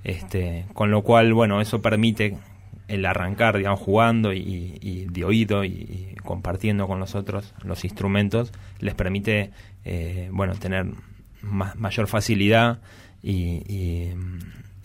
este, 0.03 0.65
con 0.73 0.91
lo 0.91 1.03
cual, 1.03 1.33
bueno, 1.33 1.61
eso 1.61 1.81
permite 1.81 2.35
el 2.89 3.05
arrancar, 3.05 3.57
digamos, 3.57 3.79
jugando 3.79 4.33
y, 4.33 4.77
y 4.81 5.05
de 5.09 5.23
oído 5.23 5.63
y, 5.63 5.67
y 5.69 6.15
compartiendo 6.23 6.87
con 6.87 6.99
los 6.99 7.15
otros 7.15 7.53
los 7.63 7.83
instrumentos, 7.85 8.51
les 8.79 8.95
permite, 8.95 9.51
eh, 9.85 10.27
bueno, 10.31 10.55
tener 10.55 10.85
ma- 11.41 11.73
mayor 11.77 12.07
facilidad 12.07 12.79
y, 13.23 13.63
y, 13.67 14.13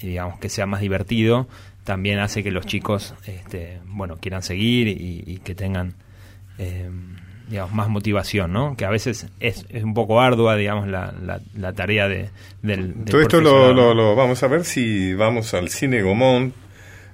digamos 0.01 0.38
que 0.38 0.49
sea 0.49 0.67
más 0.67 0.81
divertido. 0.81 1.49
También 1.85 2.19
hace 2.19 2.43
que 2.43 2.51
los 2.51 2.64
chicos 2.67 3.14
este, 3.27 3.81
bueno 3.87 4.17
quieran 4.17 4.43
seguir 4.43 4.88
y, 4.88 5.40
que 5.45 5.55
tengan 5.55 5.95
eh, 6.59 6.88
digamos 7.49 7.73
más 7.75 7.90
motivación 7.90 8.53
no 8.55 8.75
que 8.75 8.87
a 8.87 8.90
veces 8.90 9.27
es, 9.40 9.67
es 9.69 9.85
un 9.85 9.93
poco 9.93 10.19
ardua 10.19 10.57
digamos 10.57 10.88
la, 10.88 11.12
la, 11.23 11.40
la 11.55 11.73
tarea 11.75 12.09
de, 12.09 12.31
del, 12.62 12.95
del 12.95 13.05
Todo 13.05 13.21
esto 13.21 13.40
lo, 13.43 13.73
lo- 13.75 13.93
lo 13.95 14.17
vamos 14.17 14.43
a 14.43 14.47
ver 14.49 14.64
si 14.64 15.12
vamos 15.12 15.53
al 15.53 15.69
Cine 15.69 16.01
Gomón, 16.01 16.55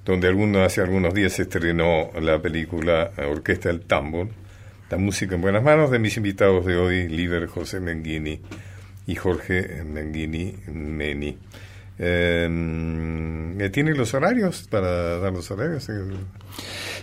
donde 0.05 0.29
alguno, 0.29 0.63
hace 0.63 0.81
algunos 0.81 1.15
días 1.15 1.33
se 1.33 1.43
estrenó 1.43 2.11
la 2.21 2.41
película 2.41 3.13
Orquesta 3.17 3.69
del 3.69 3.81
Tambor, 3.83 4.29
la 4.91 4.97
música 4.97 5.35
en 5.35 5.43
buenas 5.43 5.63
manos 5.63 5.91
de 5.91 5.99
mis 5.99 6.17
invitados 6.17 6.67
de 6.67 6.77
hoy, 6.77 7.09
Liber 7.09 7.47
José 7.47 7.81
Menghini 7.81 8.41
y 9.07 9.15
Jorge 9.15 9.85
Menghini 9.85 10.55
Meni. 10.67 11.37
Eh, 11.99 13.71
¿Tienen 13.73 13.97
los 13.97 14.15
horarios 14.15 14.67
para 14.71 15.19
dar 15.19 15.33
los 15.33 15.51
horarios? 15.51 15.87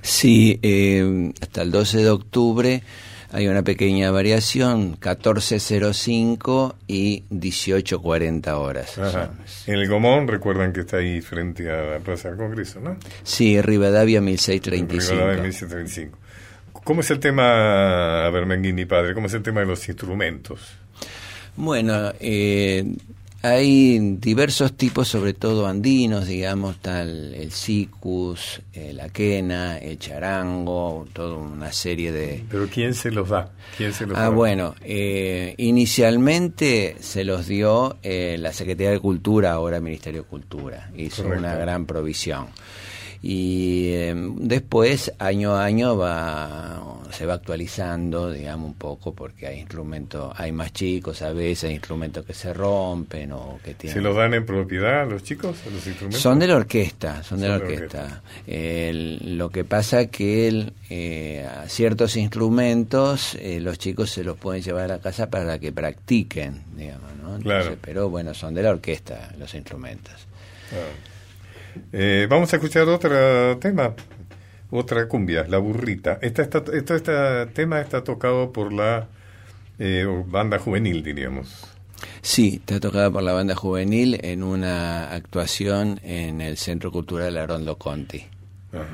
Sí, 0.02 0.60
eh, 0.64 1.32
hasta 1.40 1.62
el 1.62 1.72
12 1.72 2.00
de 2.00 2.10
octubre 2.10 2.84
hay 3.32 3.48
una 3.48 3.62
pequeña 3.62 4.12
variación, 4.12 4.98
14.05 5.00 6.76
y 6.88 7.24
18.40 7.30 8.48
horas. 8.54 8.98
Ajá. 8.98 9.32
En 9.66 9.76
el 9.76 9.88
Gomón, 9.88 10.28
recuerdan 10.28 10.72
que 10.72 10.82
está 10.82 10.98
ahí 10.98 11.22
frente 11.22 11.70
a 11.70 11.82
la 11.82 12.00
Plaza 12.00 12.30
del 12.30 12.38
Congreso, 12.38 12.80
¿no? 12.80 12.98
Sí, 13.24 13.62
Rivadavia 13.62 13.88
Rivadavia 13.88 14.22
1635. 14.22 15.42
1635. 15.44 16.18
¿Cómo 16.84 17.02
es 17.02 17.12
el 17.12 17.20
tema, 17.20 18.26
a 18.26 18.30
ver, 18.30 18.46
Menghini 18.46 18.86
padre, 18.86 19.14
cómo 19.14 19.28
es 19.28 19.34
el 19.34 19.44
tema 19.44 19.60
de 19.60 19.66
los 19.66 19.88
instrumentos? 19.90 20.78
Bueno, 21.58 22.14
eh, 22.20 22.86
hay 23.42 24.00
diversos 24.20 24.74
tipos, 24.76 25.08
sobre 25.08 25.34
todo 25.34 25.68
andinos, 25.68 26.28
digamos, 26.28 26.78
tal 26.80 27.34
el 27.36 27.52
sicus, 27.52 28.62
la 28.94 29.10
quena, 29.10 29.78
el 29.78 30.00
charango, 30.00 31.08
toda 31.14 31.36
una 31.38 31.72
serie 31.72 32.12
de... 32.12 32.44
¿Pero 32.50 32.68
quién 32.68 32.94
se 32.94 33.12
los 33.12 33.30
da? 33.30 33.52
¿Quién 33.78 33.94
se 33.94 34.06
los 34.06 34.18
Ah, 34.18 34.24
da? 34.24 34.30
bueno, 34.30 34.76
eh, 34.82 35.54
inicialmente 35.58 36.96
se 37.00 37.24
los 37.24 37.48
dio 37.48 37.98
eh, 38.04 38.38
la 38.40 38.54
Secretaría 38.54 38.92
de 38.92 39.00
Cultura, 39.00 39.52
ahora 39.54 39.80
Ministerio 39.80 40.24
de 40.24 40.28
Cultura, 40.28 40.90
hizo 40.96 41.24
Correcto. 41.24 41.40
una 41.46 41.56
gran 41.56 41.86
provisión. 41.86 42.48
Y 43.22 43.90
eh, 43.94 44.14
después, 44.38 45.12
año 45.20 45.56
a 45.56 45.64
año, 45.66 45.98
va, 45.98 46.82
se 47.12 47.26
va 47.26 47.34
actualizando, 47.36 48.32
digamos, 48.32 48.68
un 48.68 48.74
poco, 48.76 49.14
porque 49.14 49.48
hay 49.48 49.60
instrumentos, 49.60 50.32
hay 50.38 50.52
más 50.52 50.72
chicos 50.74 51.22
a 51.22 51.32
veces, 51.34 51.66
hay 51.70 51.76
instrumentos 51.76 52.26
que 52.26 52.34
se 52.34 52.54
rompen 52.54 53.32
o 53.32 53.60
que 53.64 53.74
tienen... 53.74 53.96
¿Se 53.96 54.02
los 54.02 54.16
dan 54.16 54.34
en 54.34 54.46
propiedad 54.46 55.02
a 55.02 55.06
los 55.06 55.24
chicos, 55.24 55.58
a 55.66 55.70
los 55.70 55.86
instrumentos? 55.88 56.22
Son 56.22 56.38
de 56.40 56.48
la 56.48 56.56
orquesta, 56.56 57.24
son 57.24 57.40
de 57.40 57.48
Son 57.48 57.58
la 57.60 57.66
de 57.66 57.70
la 57.70 57.76
orquesta. 57.76 58.22
El- 58.46 59.38
lo 59.38 59.50
que 59.50 59.64
pasa 59.64 60.06
que 60.08 60.48
el, 60.48 60.74
eh, 60.90 61.46
a 61.48 61.68
ciertos 61.70 62.16
instrumentos 62.18 63.36
eh, 63.36 63.60
los 63.60 63.78
chicos 63.80 64.12
se 64.12 64.24
los 64.24 64.38
pueden 64.38 64.62
llevar 64.62 64.86
a 64.86 64.88
la 64.88 65.00
casa 65.00 65.30
para 65.30 65.60
que 65.60 65.72
practiquen, 65.72 66.62
digamos, 66.76 67.12
¿no? 67.22 67.36
Entonces, 67.38 67.44
Claro. 67.44 67.78
Pero 67.82 68.10
bueno, 68.10 68.34
son 68.34 68.54
de 68.54 68.64
la 68.64 68.70
orquesta 68.72 69.34
los 69.38 69.54
instrumentos. 69.54 70.14
Ah. 70.72 71.16
Eh, 71.92 72.28
vamos 72.30 72.52
a 72.54 72.58
escuchar 72.58 72.88
otro 72.88 73.58
tema, 73.58 73.94
otra 74.72 75.08
cumbia, 75.08 75.46
La 75.48 75.58
Burrita. 75.58 76.20
Esta, 76.22 76.44
está, 76.44 76.64
esto, 76.74 76.96
este 76.96 77.46
tema 77.54 77.80
está 77.82 78.04
tocado 78.04 78.52
por 78.52 78.74
la 78.74 79.08
eh, 79.80 80.06
banda 80.28 80.60
juvenil, 80.60 81.04
diríamos. 81.04 81.66
Sí, 82.22 82.58
está 82.60 82.80
tocada 82.80 83.10
por 83.12 83.24
la 83.24 83.34
banda 83.34 83.56
juvenil 83.56 84.20
en 84.24 84.44
una 84.44 85.12
actuación 85.14 86.00
en 86.04 86.42
el 86.42 86.58
Centro 86.58 86.92
Cultural 86.92 87.38
Arondo 87.38 87.78
Conti. 87.78 88.26
Bueno, 88.72 88.88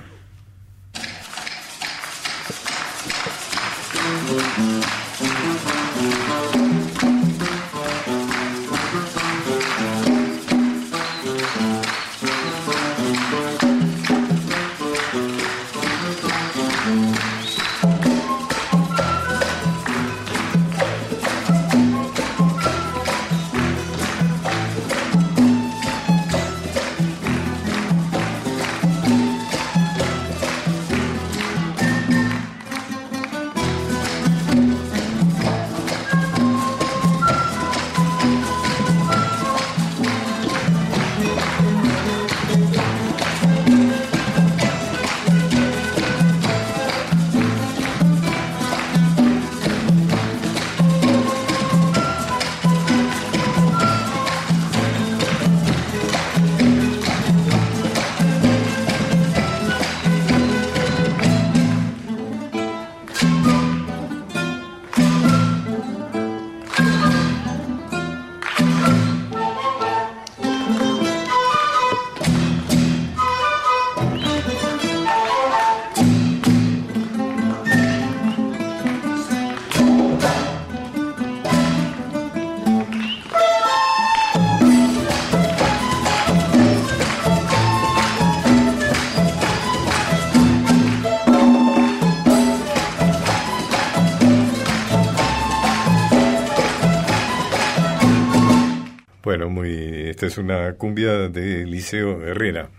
es 100.28 100.38
una 100.38 100.74
cumbia 100.74 101.30
de 101.30 101.66
Liceo 101.66 102.26
Herrera. 102.26 102.70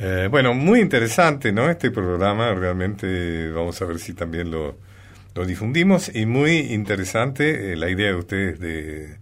Eh, 0.00 0.28
bueno, 0.30 0.54
muy 0.54 0.80
interesante, 0.80 1.52
¿no? 1.52 1.70
Este 1.70 1.90
programa, 1.90 2.52
realmente 2.54 3.50
vamos 3.50 3.80
a 3.80 3.84
ver 3.84 3.98
si 3.98 4.12
también 4.12 4.50
lo, 4.50 4.76
difundimos 5.46 6.14
y 6.14 6.26
muy 6.26 6.58
interesante 6.58 7.72
eh, 7.72 7.76
la 7.76 7.90
idea 7.90 8.08
de 8.08 8.14
ustedes 8.14 8.60
de, 8.60 9.18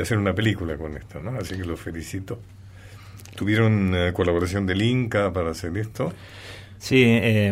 hacer 0.00 0.18
una 0.18 0.34
película 0.34 0.76
con 0.76 0.96
esto, 0.96 1.20
¿no? 1.20 1.38
Así 1.38 1.56
que 1.56 1.64
los 1.64 1.78
felicito. 1.78 2.40
¿Tuvieron 3.36 3.94
eh, 3.94 4.12
colaboración 4.12 4.66
del 4.66 4.82
Inca 4.82 5.32
para 5.32 5.50
hacer 5.50 5.76
esto? 5.76 6.12
Sí, 6.78 7.04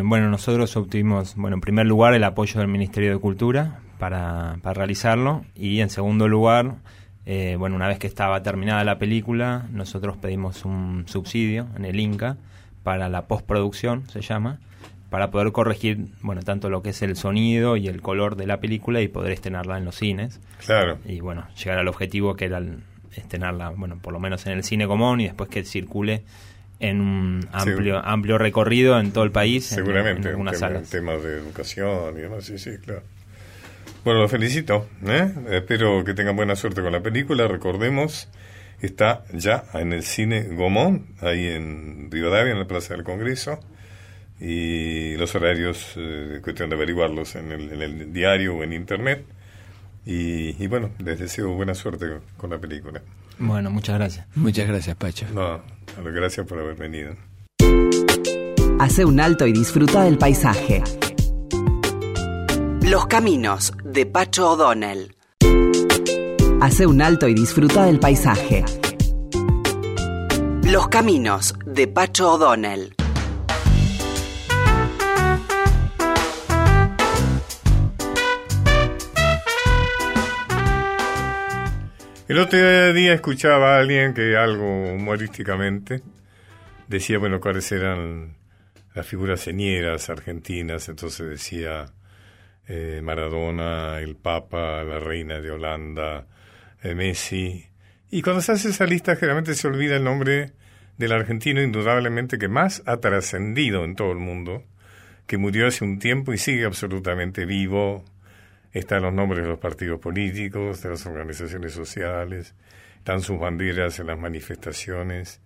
bueno, 0.03 0.27
nosotros 0.29 0.75
obtuvimos, 0.75 1.35
bueno, 1.35 1.57
en 1.57 1.61
primer 1.61 1.85
lugar 1.85 2.15
el 2.15 2.23
apoyo 2.23 2.59
del 2.59 2.67
Ministerio 2.67 3.11
de 3.11 3.19
Cultura 3.19 3.79
para 3.99 4.55
realizarlo 4.63 5.45
y 5.53 5.81
en 5.81 5.91
segundo 5.91 6.27
lugar, 6.27 6.77
eh, 7.31 7.55
bueno, 7.59 7.75
una 7.75 7.87
vez 7.87 7.99
que 7.99 8.07
estaba 8.07 8.41
terminada 8.41 8.83
la 8.83 8.97
película, 8.97 9.67
nosotros 9.71 10.17
pedimos 10.17 10.65
un 10.65 11.03
subsidio 11.07 11.67
en 11.77 11.85
el 11.85 11.99
Inca 11.99 12.37
para 12.81 13.07
la 13.07 13.27
postproducción, 13.27 14.09
se 14.09 14.21
llama, 14.21 14.57
para 15.11 15.29
poder 15.29 15.51
corregir, 15.51 16.07
bueno, 16.21 16.41
tanto 16.41 16.71
lo 16.71 16.81
que 16.81 16.89
es 16.89 17.01
el 17.03 17.15
sonido 17.15 17.77
y 17.77 17.87
el 17.87 18.01
color 18.01 18.35
de 18.35 18.47
la 18.47 18.59
película 18.59 18.99
y 19.01 19.07
poder 19.09 19.31
estrenarla 19.31 19.77
en 19.77 19.85
los 19.85 19.95
cines. 19.95 20.39
Claro. 20.65 20.97
Y 21.05 21.19
bueno, 21.19 21.45
llegar 21.63 21.77
al 21.77 21.87
objetivo 21.87 22.35
que 22.35 22.45
era 22.45 22.57
el- 22.57 22.79
estrenarla, 23.15 23.69
bueno, 23.71 23.99
por 24.01 24.11
lo 24.13 24.19
menos 24.19 24.45
en 24.47 24.53
el 24.53 24.63
cine 24.63 24.87
común 24.87 25.21
y 25.21 25.25
después 25.25 25.49
que 25.49 25.63
circule 25.65 26.23
en 26.79 27.01
un 27.01 27.47
amplio 27.51 27.99
amplio 28.05 28.37
recorrido 28.37 28.99
en 28.99 29.11
todo 29.11 29.23
el 29.23 29.31
país, 29.31 29.71
en- 29.71 29.75
Seguramente, 29.77 30.21
en, 30.21 30.27
un 30.27 30.31
algunas 30.31 30.55
tema, 30.55 30.67
salas. 30.67 30.89
temas 30.89 31.21
de 31.23 31.37
educación 31.37 32.17
y 32.17 32.21
demás, 32.21 32.45
sí, 32.45 32.57
sí, 32.57 32.71
claro. 32.83 33.01
Bueno, 34.03 34.21
los 34.21 34.31
felicito, 34.31 34.87
¿eh? 35.05 35.31
espero 35.51 36.03
que 36.03 36.13
tengan 36.13 36.35
buena 36.35 36.55
suerte 36.55 36.81
con 36.81 36.91
la 36.91 37.01
película, 37.01 37.47
recordemos, 37.47 38.29
está 38.81 39.25
ya 39.33 39.65
en 39.73 39.91
el 39.91 40.03
cine 40.03 40.43
Gomón, 40.55 41.07
ahí 41.21 41.47
en 41.47 42.09
Rivadavia, 42.09 42.53
en 42.53 42.59
la 42.59 42.67
Plaza 42.67 42.93
del 42.93 43.03
Congreso, 43.03 43.59
y 44.39 45.15
los 45.17 45.35
horarios, 45.35 45.93
eh, 45.97 46.39
cuestión 46.41 46.69
de 46.69 46.77
averiguarlos 46.77 47.35
en 47.35 47.51
el, 47.51 47.73
en 47.73 47.81
el 47.81 48.13
diario 48.13 48.55
o 48.55 48.63
en 48.63 48.71
internet, 48.71 49.25
y, 50.05 50.55
y 50.63 50.67
bueno, 50.67 50.91
les 50.99 51.19
deseo 51.19 51.49
buena 51.53 51.75
suerte 51.75 52.07
con 52.37 52.49
la 52.49 52.57
película. 52.57 53.01
Bueno, 53.37 53.69
muchas 53.69 53.97
gracias. 53.97 54.25
Muchas 54.35 54.67
gracias, 54.67 54.95
Pacho. 54.95 55.25
No, 55.33 55.61
gracias 56.11 56.47
por 56.47 56.59
haber 56.59 56.75
venido. 56.75 57.15
Hace 58.79 59.03
un 59.03 59.19
alto 59.19 59.45
y 59.45 59.51
disfruta 59.51 60.03
del 60.03 60.17
paisaje. 60.17 60.81
Los 62.89 63.05
caminos 63.05 63.71
de 63.83 64.07
Pacho 64.07 64.49
O'Donnell. 64.49 65.15
Hace 66.59 66.87
un 66.87 67.03
alto 67.03 67.27
y 67.27 67.35
disfruta 67.35 67.85
del 67.85 67.99
paisaje. 67.99 68.65
Los 70.63 70.87
caminos 70.87 71.53
de 71.67 71.87
Pacho 71.87 72.31
O'Donnell. 72.33 72.95
El 82.27 82.39
otro 82.39 82.93
día 82.93 83.13
escuchaba 83.13 83.75
a 83.75 83.79
alguien 83.81 84.15
que 84.15 84.35
algo 84.35 84.95
humorísticamente 84.95 86.01
decía, 86.87 87.19
bueno, 87.19 87.39
cuáles 87.39 87.71
eran 87.71 88.35
las 88.95 89.05
figuras 89.05 89.41
señeras 89.41 90.09
argentinas, 90.09 90.89
entonces 90.89 91.29
decía 91.29 91.93
eh, 92.69 93.01
Maradona, 93.03 93.99
el 93.99 94.15
Papa, 94.15 94.83
la 94.83 94.99
Reina 94.99 95.41
de 95.41 95.49
Holanda, 95.49 96.27
eh, 96.83 96.93
Messi. 96.93 97.65
Y 98.11 98.21
cuando 98.21 98.41
se 98.41 98.51
hace 98.51 98.69
esa 98.69 98.85
lista 98.85 99.15
generalmente 99.15 99.55
se 99.55 99.67
olvida 99.67 99.97
el 99.97 100.03
nombre 100.03 100.53
del 100.97 101.11
argentino 101.11 101.61
indudablemente 101.63 102.37
que 102.37 102.47
más 102.47 102.83
ha 102.85 102.97
trascendido 102.97 103.83
en 103.85 103.95
todo 103.95 104.11
el 104.11 104.19
mundo, 104.19 104.63
que 105.25 105.37
murió 105.37 105.65
hace 105.65 105.83
un 105.83 105.97
tiempo 105.97 106.31
y 106.31 106.37
sigue 106.37 106.65
absolutamente 106.65 107.45
vivo, 107.45 108.05
están 108.71 109.01
los 109.01 109.13
nombres 109.13 109.43
de 109.43 109.49
los 109.49 109.59
partidos 109.59 109.99
políticos, 109.99 110.83
de 110.83 110.89
las 110.89 111.05
organizaciones 111.07 111.73
sociales, 111.73 112.53
están 112.97 113.21
sus 113.21 113.39
banderas 113.39 113.99
en 113.99 114.07
las 114.07 114.19
manifestaciones, 114.19 115.41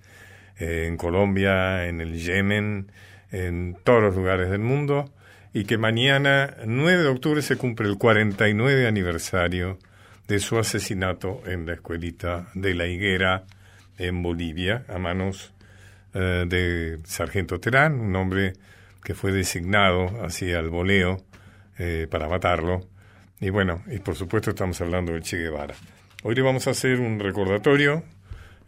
eh, 0.59 0.88
en 0.88 0.97
Colombia, 0.97 1.88
en 1.88 2.01
el 2.01 2.19
Yemen, 2.19 2.91
en 3.31 3.77
todos 3.83 4.01
los 4.01 4.15
lugares 4.15 4.49
del 4.49 4.59
mundo, 4.59 5.13
y 5.54 5.66
que 5.66 5.78
mañana, 5.78 6.56
9 6.66 7.04
de 7.04 7.10
octubre, 7.10 7.42
se 7.44 7.58
cumple 7.58 7.88
el 7.88 7.98
49 7.98 8.88
aniversario 8.88 9.78
de 10.28 10.39
su 10.39 10.58
asesinato 10.58 11.44
en 11.46 11.68
la 11.68 11.74
escuelita 11.74 12.48
de 12.56 12.74
la 12.74 12.88
Higuera, 12.88 13.44
en 14.00 14.24
Bolivia, 14.24 14.84
a 14.88 14.98
manos 14.98 15.54
eh, 16.16 16.46
de 16.48 16.98
Sargento 17.06 17.60
Terán, 17.60 18.00
un 18.00 18.16
hombre 18.16 18.54
que 19.04 19.13
fue 19.13 19.32
designado 19.32 20.24
hacia 20.26 20.60
el 20.60 20.70
voleo 20.70 21.24
eh, 21.78 22.08
para 22.10 22.28
matarlo. 22.28 22.88
Y 23.39 23.52
bueno, 23.52 23.84
y 23.92 24.00
por 24.00 24.16
supuesto 24.16 24.52
estamos 24.52 24.82
hablando 24.82 25.13
de 25.13 25.22
Che 25.22 25.38
Guevara. 25.38 25.76
Hoy 26.24 26.34
le 26.34 26.42
vamos 26.42 26.66
a 26.68 26.72
hacer 26.72 27.00
un 27.00 27.20
recordatorio, 27.20 28.04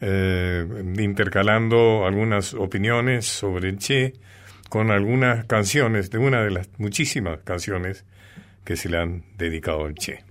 eh, 0.01 0.65
intercalando 0.99 2.05
algunas 2.05 2.53
opiniones 2.53 3.25
sobre 3.25 3.69
el 3.69 3.79
Che 3.79 4.13
con 4.75 4.91
algunas 4.91 5.45
canciones, 5.45 6.09
de 6.09 6.17
una 6.17 6.41
de 6.41 6.51
las 6.51 6.67
muchísimas 6.79 7.39
canciones 7.45 8.03
que 8.65 8.75
se 8.75 8.89
le 8.89 8.97
han 8.97 9.23
dedicado 9.37 9.85
al 9.85 9.95
Che. 9.95 10.25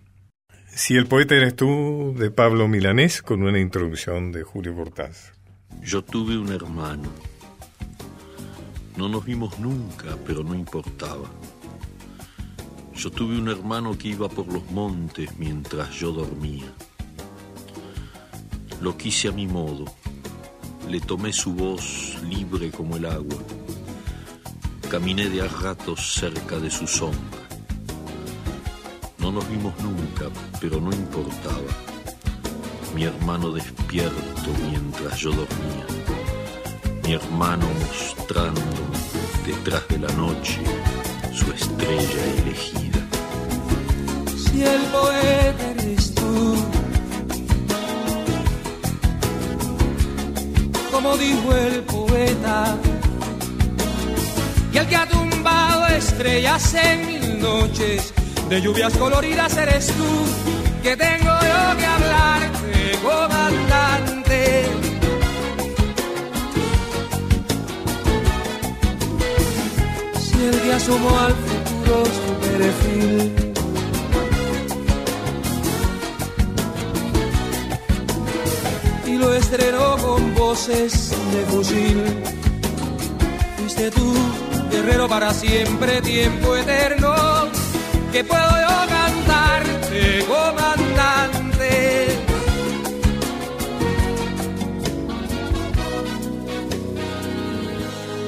Si 0.66 0.96
el 0.96 1.06
poeta 1.06 1.34
eres 1.34 1.56
tú, 1.56 2.14
de 2.18 2.30
Pablo 2.30 2.68
Milanés, 2.68 3.22
con 3.22 3.42
una 3.42 3.58
introducción 3.58 4.32
de 4.32 4.42
Julio 4.42 4.74
Cortázar. 4.74 5.32
Yo 5.80 6.04
tuve 6.04 6.36
un 6.36 6.52
hermano. 6.52 7.10
No 8.98 9.08
nos 9.08 9.24
vimos 9.24 9.58
nunca, 9.58 10.14
pero 10.26 10.44
no 10.44 10.54
importaba. 10.54 11.30
Yo 12.94 13.10
tuve 13.10 13.38
un 13.38 13.48
hermano 13.48 13.96
que 13.96 14.08
iba 14.08 14.28
por 14.28 14.46
los 14.52 14.70
montes 14.72 15.38
mientras 15.38 15.90
yo 15.92 16.12
dormía. 16.12 16.70
Lo 18.82 18.94
quise 18.98 19.28
a 19.28 19.32
mi 19.32 19.46
modo, 19.46 19.86
le 20.90 21.00
tomé 21.00 21.32
su 21.32 21.54
voz 21.54 22.22
libre 22.28 22.70
como 22.70 22.98
el 22.98 23.06
agua. 23.06 23.38
Caminé 24.90 25.28
de 25.28 25.42
a 25.42 25.48
ratos 25.48 26.14
cerca 26.14 26.58
de 26.58 26.70
su 26.70 26.86
sombra. 26.86 27.18
No 29.18 29.32
nos 29.32 29.48
vimos 29.48 29.74
nunca, 29.80 30.26
pero 30.60 30.80
no 30.80 30.92
importaba. 30.92 31.72
Mi 32.94 33.04
hermano 33.04 33.50
despierto 33.50 34.50
mientras 34.70 35.18
yo 35.18 35.30
dormía. 35.30 35.86
Mi 37.04 37.14
hermano 37.14 37.66
mostrándome 37.80 38.64
detrás 39.46 39.86
de 39.88 39.98
la 39.98 40.12
noche 40.14 40.60
su 41.32 41.50
estrella 41.52 42.24
elegida. 42.38 43.00
Si 44.36 44.62
el 44.62 44.82
poeta 44.82 45.70
eres 45.70 46.14
tú, 46.14 46.54
como 50.92 51.16
dijo 51.16 51.52
el 51.54 51.82
poeta, 51.82 52.78
y 54.74 54.78
el 54.78 54.88
que 54.88 54.96
ha 54.96 55.06
tumbado 55.06 55.86
estrellas 55.86 56.74
en 56.74 57.06
mil 57.06 57.40
noches, 57.40 58.12
de 58.48 58.60
lluvias 58.60 58.92
coloridas 58.96 59.56
eres 59.56 59.86
tú, 59.86 60.82
que 60.82 60.96
tengo 60.96 61.30
yo 61.30 61.76
que 61.78 61.86
hablarte, 61.86 62.98
comandante. 63.04 64.64
Si 70.20 70.44
el 70.44 70.62
día 70.64 70.76
asomó 70.76 71.18
al 71.20 71.34
futuro 71.34 72.04
su 72.04 72.34
perfil, 72.48 73.34
y 79.06 79.18
lo 79.18 79.34
estrenó 79.34 79.96
con 79.98 80.34
voces 80.34 81.12
de 81.32 81.44
fusil. 81.46 82.02
Fuiste 83.56 83.90
tú, 83.92 84.12
guerrero 84.74 85.08
para 85.08 85.32
siempre, 85.32 86.00
tiempo 86.02 86.56
eterno, 86.56 87.14
que 88.12 88.24
puedo 88.24 88.42
yo 88.42 88.76
cantarte, 88.88 90.24
comandante. 90.26 92.18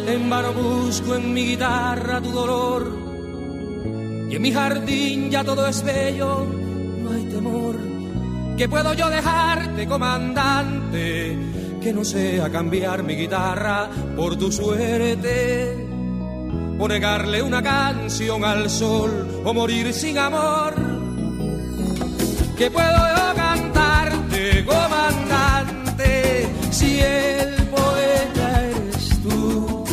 En 0.09 0.31
vano 0.31 0.53
busco 0.53 1.17
en 1.17 1.33
mi 1.33 1.47
guitarra 1.47 2.21
tu 2.21 2.31
dolor, 2.31 2.93
y 4.31 4.37
en 4.37 4.43
mi 4.43 4.53
jardín 4.53 5.31
ya 5.31 5.43
todo 5.43 5.67
es 5.67 5.83
bello, 5.83 6.47
no 7.03 7.11
hay 7.11 7.25
temor 7.25 7.77
que 8.57 8.69
puedo 8.69 8.95
yo 8.95 9.11
dejarte, 9.11 9.87
comandante, 9.87 11.37
que 11.83 11.93
no 11.93 12.05
sea 12.05 12.51
cambiar 12.51 13.03
mi 13.03 13.15
guitarra 13.15 13.91
por 14.17 14.37
tu 14.37 14.51
suerte, 14.51 15.86
o 16.79 16.89
negarle 16.89 17.43
una 17.43 17.63
canción 17.63 18.45
al 18.45 18.69
sol, 18.69 19.43
o 19.45 19.55
morir 19.55 19.93
sin 19.93 20.19
amor. 20.19 20.75
Que 22.57 22.71
puedo 22.71 22.99
yo 23.17 23.35
cantarte, 23.35 24.65
comandante, 24.65 26.49
si 26.71 27.01
el 27.01 27.55
poeta 27.67 28.63
eres 28.63 29.23
tú. 29.23 29.85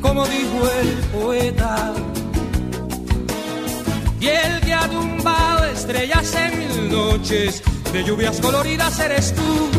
Como 0.00 0.26
dijo 0.26 0.70
el 0.80 0.88
poeta, 1.18 1.92
y 4.20 4.26
el 4.26 4.60
que 4.60 4.74
ha 4.74 4.88
tumbado 4.88 5.64
estrellas 5.66 6.34
en 6.34 6.58
mil 6.58 6.90
noches 6.90 7.62
de 7.92 8.04
lluvias 8.04 8.40
coloridas 8.40 8.98
eres 9.00 9.34
tú, 9.34 9.73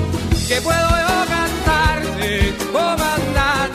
que 0.47 0.61
puedo 0.61 0.77
yo 0.77 1.25
cantarte, 1.27 2.53
comandante. 2.71 3.74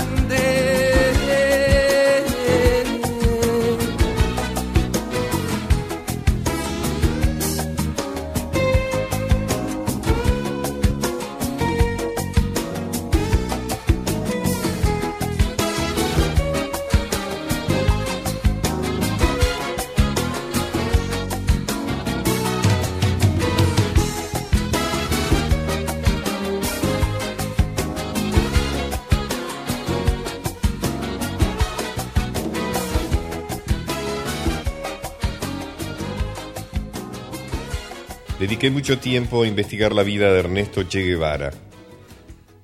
Dediqué 38.60 38.76
mucho 38.76 38.98
tiempo 38.98 39.42
a 39.42 39.46
investigar 39.46 39.94
la 39.94 40.02
vida 40.02 40.30
de 40.30 40.40
Ernesto 40.40 40.82
Che 40.82 41.00
Guevara. 41.00 41.50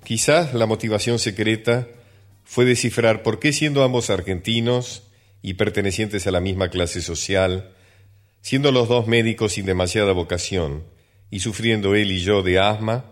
Quizás 0.04 0.52
la 0.52 0.66
motivación 0.66 1.18
secreta 1.18 1.88
fue 2.44 2.66
descifrar 2.66 3.22
por 3.22 3.38
qué 3.38 3.50
siendo 3.54 3.82
ambos 3.82 4.10
argentinos 4.10 5.04
y 5.40 5.54
pertenecientes 5.54 6.26
a 6.26 6.32
la 6.32 6.40
misma 6.40 6.68
clase 6.68 7.00
social, 7.00 7.72
siendo 8.42 8.72
los 8.72 8.88
dos 8.88 9.06
médicos 9.06 9.54
sin 9.54 9.64
demasiada 9.64 10.12
vocación 10.12 10.84
y 11.30 11.40
sufriendo 11.40 11.94
él 11.94 12.10
y 12.12 12.20
yo 12.20 12.42
de 12.42 12.58
asma, 12.58 13.06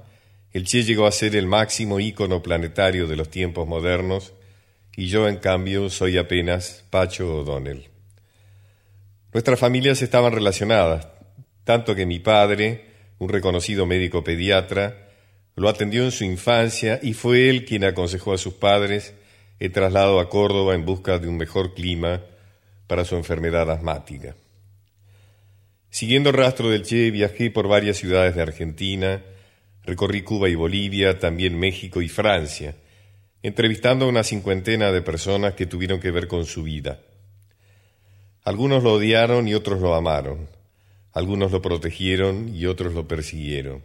el 0.53 0.64
Che 0.64 0.83
llegó 0.83 1.07
a 1.07 1.12
ser 1.12 1.37
el 1.37 1.47
máximo 1.47 2.01
ícono 2.01 2.42
planetario 2.42 3.07
de 3.07 3.16
los 3.16 3.31
tiempos 3.31 3.66
modernos 3.66 4.35
y 4.94 5.07
yo 5.07 5.27
en 5.27 5.37
cambio 5.37 5.88
soy 5.88 6.18
apenas 6.18 6.85
Pacho 6.90 7.35
O'Donnell. 7.35 7.88
Nuestras 9.33 9.59
familias 9.59 10.03
estaban 10.03 10.35
relacionadas, 10.35 11.13
tanto 11.64 11.94
que 11.94 12.07
mi 12.07 12.20
padre, 12.20 12.85
un 13.18 13.29
reconocido 13.29 13.87
médico 13.87 14.22
pediatra, 14.22 15.09
lo 15.57 15.68
atendió 15.68 16.05
en 16.05 16.11
su 16.11 16.24
infancia 16.24 17.00
y 17.03 17.14
fue 17.14 17.48
él 17.48 17.64
quien 17.64 17.85
aconsejó 17.85 18.33
a 18.33 18.38
sus 18.38 18.55
padres 18.55 19.14
el 19.61 19.72
traslado 19.72 20.20
a 20.20 20.29
Córdoba 20.29 20.74
en 20.74 20.85
busca 20.85 21.18
de 21.18 21.29
un 21.29 21.37
mejor 21.37 21.74
clima 21.74 22.22
para 22.87 23.05
su 23.05 23.16
enfermedad 23.16 23.70
asmática. 23.70 24.35
Siguiendo 25.90 26.31
el 26.31 26.37
rastro 26.37 26.70
del 26.70 26.83
Che, 26.83 27.11
viajé 27.11 27.50
por 27.50 27.68
varias 27.68 27.96
ciudades 27.98 28.35
de 28.35 28.42
Argentina, 28.42 29.22
recorrí 29.85 30.22
Cuba 30.22 30.48
y 30.48 30.57
Bolivia, 30.57 31.18
también 31.20 31.59
México 31.59 32.03
y 32.03 32.09
Francia, 32.09 32.74
entrevistando 33.42 34.05
a 34.05 34.09
una 34.09 34.24
cincuentena 34.24 34.90
de 34.90 35.03
personas 35.03 35.55
que 35.55 35.66
tuvieron 35.66 36.00
que 36.00 36.11
ver 36.11 36.27
con 36.27 36.46
su 36.46 36.64
vida. 36.64 37.00
Algunos 38.42 38.83
lo 38.83 38.94
odiaron 38.94 39.46
y 39.46 39.55
otros 39.55 39.81
lo 39.81 39.94
amaron. 39.94 40.48
Algunos 41.14 41.53
lo 41.53 41.62
protegieron 41.62 42.53
y 42.53 42.66
otros 42.66 42.92
lo 42.92 43.07
persiguieron. 43.07 43.85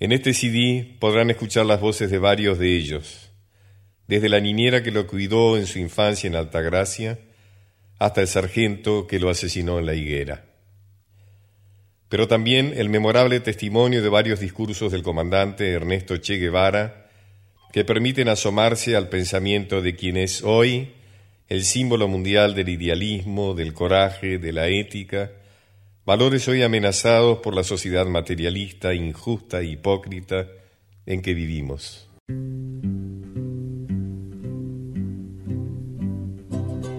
En 0.00 0.10
este 0.10 0.34
CD 0.34 0.96
podrán 0.98 1.30
escuchar 1.30 1.64
las 1.64 1.80
voces 1.80 2.10
de 2.10 2.18
varios 2.18 2.58
de 2.58 2.76
ellos, 2.76 3.30
desde 4.08 4.28
la 4.28 4.40
niñera 4.40 4.82
que 4.82 4.90
lo 4.90 5.06
cuidó 5.06 5.56
en 5.56 5.66
su 5.66 5.78
infancia 5.78 6.26
en 6.26 6.34
Altagracia 6.34 7.20
hasta 7.98 8.20
el 8.20 8.26
sargento 8.26 9.06
que 9.06 9.20
lo 9.20 9.30
asesinó 9.30 9.78
en 9.78 9.86
la 9.86 9.94
higuera. 9.94 10.44
Pero 12.08 12.26
también 12.26 12.74
el 12.76 12.88
memorable 12.88 13.38
testimonio 13.40 14.02
de 14.02 14.08
varios 14.08 14.40
discursos 14.40 14.90
del 14.90 15.02
comandante 15.02 15.70
Ernesto 15.70 16.16
Che 16.18 16.38
Guevara 16.38 17.06
que 17.72 17.84
permiten 17.84 18.28
asomarse 18.28 18.96
al 18.96 19.08
pensamiento 19.08 19.80
de 19.80 19.94
quien 19.94 20.16
es 20.16 20.42
hoy 20.42 20.92
el 21.48 21.64
símbolo 21.64 22.08
mundial 22.08 22.54
del 22.54 22.68
idealismo, 22.68 23.54
del 23.54 23.72
coraje, 23.72 24.38
de 24.38 24.52
la 24.52 24.68
ética, 24.68 25.30
valores 26.06 26.46
hoy 26.46 26.62
amenazados 26.62 27.38
por 27.38 27.54
la 27.54 27.64
sociedad 27.64 28.06
materialista, 28.06 28.94
injusta 28.94 29.60
e 29.60 29.64
hipócrita 29.64 30.46
en 31.04 31.20
que 31.20 31.34
vivimos. 31.34 32.08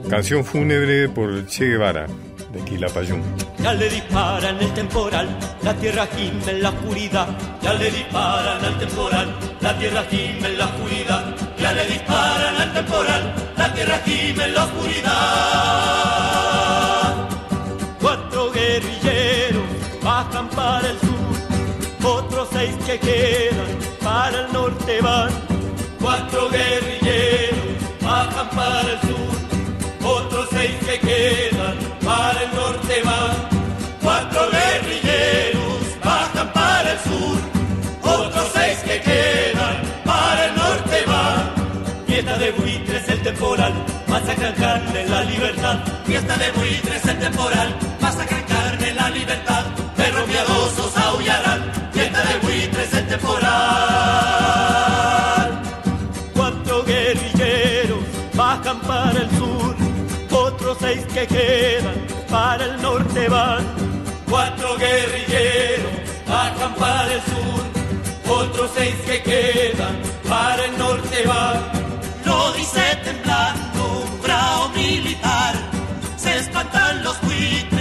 Canción 0.09 0.43
fúnebre 0.45 1.09
por 1.09 1.47
Che 1.47 1.65
Guevara, 1.65 2.07
de 2.53 2.59
Quilapayún. 2.65 3.23
Ya 3.59 3.73
le 3.73 3.89
disparan 3.89 4.61
el 4.61 4.73
temporal, 4.73 5.39
la 5.63 5.73
tierra 5.75 6.07
gime 6.07 6.51
en 6.51 6.63
la 6.63 6.69
oscuridad. 6.69 7.27
Ya 7.61 7.73
le 7.73 7.91
disparan 7.91 8.63
al 8.63 8.77
temporal, 8.77 9.35
la 9.61 9.77
tierra 9.77 10.03
gime 10.09 10.47
en 10.47 10.57
la 10.57 10.65
oscuridad. 10.65 11.35
Ya 11.57 11.73
le 11.73 11.85
disparan 11.85 12.55
al 12.61 12.73
temporal, 12.73 13.35
la 13.57 13.73
tierra 13.73 14.01
gime 14.05 14.43
en 14.45 14.53
la 14.53 14.65
oscuridad 14.65 16.26
guerrilleros 18.79 19.63
bajan 20.03 20.49
para 20.49 20.89
el 20.89 20.99
sur, 20.99 22.09
otros 22.11 22.47
seis 22.51 22.75
que 22.85 22.99
quedan 22.99 23.77
para 24.03 24.41
el 24.41 24.53
norte 24.53 25.01
van. 25.01 25.29
Cuatro 25.99 26.49
guerrilleros 26.49 27.77
bajan 28.01 28.49
para 28.49 28.91
el 28.91 28.99
sur, 29.01 30.07
otros 30.07 30.47
seis 30.51 30.75
que 30.85 30.99
quedan 30.99 31.77
para 32.03 32.43
el 32.43 32.55
norte 32.55 33.01
van. 33.03 33.35
Cuatro 34.01 34.41
guerrilleros 34.51 35.99
bajan 36.03 36.53
para 36.53 36.91
el 36.91 36.99
sur, 36.99 37.37
otros 38.03 38.47
seis 38.53 38.77
que 38.85 39.01
quedan 39.01 39.81
para 40.05 40.45
el 40.45 40.55
norte 40.55 41.03
van. 41.07 42.05
Fiesta 42.05 42.37
de 42.37 42.51
buitres 42.51 43.09
el 43.09 43.21
temporal, 43.23 43.73
masacran 44.07 44.53
carne 44.53 45.05
la 45.07 45.23
libertad. 45.23 45.79
Fiesta 46.05 46.37
de 46.37 46.51
buitres 46.51 47.05
el 47.05 47.19
temporal 47.19 47.86
para 58.75 59.21
el 59.21 59.29
sur, 59.37 59.75
otros 60.29 60.77
seis 60.81 61.05
que 61.13 61.25
quedan 61.25 62.05
para 62.29 62.65
el 62.65 62.81
norte 62.81 63.29
van. 63.29 63.65
Cuatro 64.29 64.75
guerrilleros 64.77 65.91
bajan 66.27 66.73
para 66.75 67.13
el 67.13 67.21
sur, 67.21 68.37
otros 68.41 68.71
seis 68.75 68.95
que 69.05 69.23
quedan 69.23 69.95
para 70.27 70.65
el 70.65 70.77
norte 70.77 71.23
van. 71.25 71.61
Lo 72.25 72.51
dice 72.53 72.99
temblando 73.05 74.03
un 74.03 74.21
bravo 74.21 74.69
militar, 74.69 75.55
se 76.17 76.37
espantan 76.37 77.03
los 77.03 77.21
buitres 77.21 77.76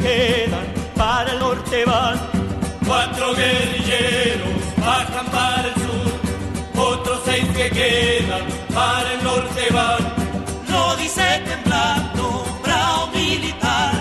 quedan 0.00 0.66
para 0.96 1.32
el 1.32 1.38
norte 1.38 1.84
van. 1.84 2.18
Cuatro 2.86 3.34
guerrilleros 3.34 4.60
bajan 4.78 5.26
para 5.26 5.68
el 5.68 5.74
sur, 5.74 6.82
otros 6.92 7.20
seis 7.24 7.46
que 7.56 7.70
quedan 7.70 8.44
para 8.74 9.12
el 9.12 9.22
norte 9.22 9.62
van. 9.72 10.02
Lo 10.68 10.96
dice 10.96 11.42
temblando 11.46 12.44
bravo 12.64 13.06
militar, 13.14 13.92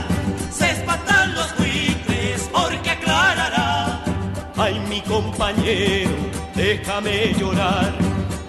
se 0.51 0.71
espantan 0.71 1.35
los 1.35 1.55
buitres 1.57 2.49
porque 2.51 2.89
aclarará. 2.91 4.03
Ay, 4.57 4.79
mi 4.89 5.01
compañero, 5.01 6.15
déjame 6.55 7.33
llorar, 7.39 7.93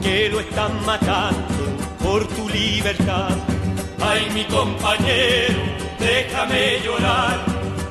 que 0.03 0.29
lo 0.29 0.41
están 0.41 0.73
matando 0.85 1.65
por 2.03 2.27
tu 2.29 2.49
libertad. 2.49 3.37
Ay, 4.03 4.29
mi 4.33 4.45
compañero, 4.45 5.61
déjame 6.11 6.81
llorar, 6.85 7.37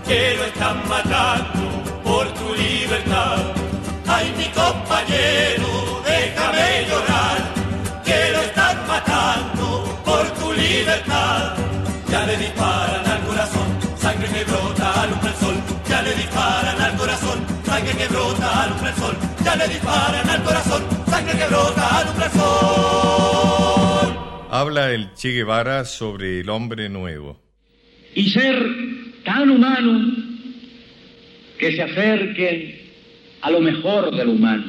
que 0.07 0.35
lo 0.37 0.43
están 0.51 0.77
matando 0.89 1.63
por 2.03 2.25
tu 2.39 2.47
libertad. 2.53 3.39
Ay, 4.07 4.33
mi 4.37 4.47
compañero, 4.61 5.69
déjame 6.13 6.67
llorar, 6.89 7.37
que 8.07 8.19
lo 8.33 8.41
están 8.49 8.77
matando 8.87 9.65
por 10.03 10.23
tu 10.39 10.51
libertad. 10.53 11.55
Ya 12.11 12.25
le 12.25 12.35
disparan 12.37 13.05
al 13.13 13.21
corazón, 13.29 13.67
sangre 13.97 14.27
que 14.35 14.43
brota, 14.49 14.87
alumbra 15.03 15.29
el 15.29 15.37
sol. 15.43 15.55
Ya 15.87 16.01
le 16.01 16.13
disparan 16.15 16.81
al 16.81 16.97
corazón, 16.97 17.39
sangre 17.65 17.93
que 17.99 18.07
brota, 18.07 18.63
alumbra 18.63 18.89
el 18.89 18.95
sol. 18.95 19.15
Ya 19.45 19.55
le 19.55 19.67
disparan 19.67 20.29
al 20.29 20.43
corazón, 20.43 20.81
sangre 21.11 21.37
que 21.39 21.47
brota, 21.51 21.83
alumbra 21.99 22.25
el 22.25 22.31
sol. 22.31 24.09
Habla 24.51 24.91
el 24.91 25.13
Che 25.13 25.29
Guevara 25.29 25.85
sobre 25.85 26.39
el 26.41 26.49
hombre 26.49 26.89
nuevo. 26.89 27.48
Y 28.15 28.29
ser 28.29 28.75
tan 29.23 29.49
humano 29.49 30.15
que 31.57 31.73
se 31.73 31.81
acerquen 31.81 32.79
a 33.41 33.51
lo 33.51 33.61
mejor 33.61 34.15
del 34.15 34.29
humano, 34.29 34.65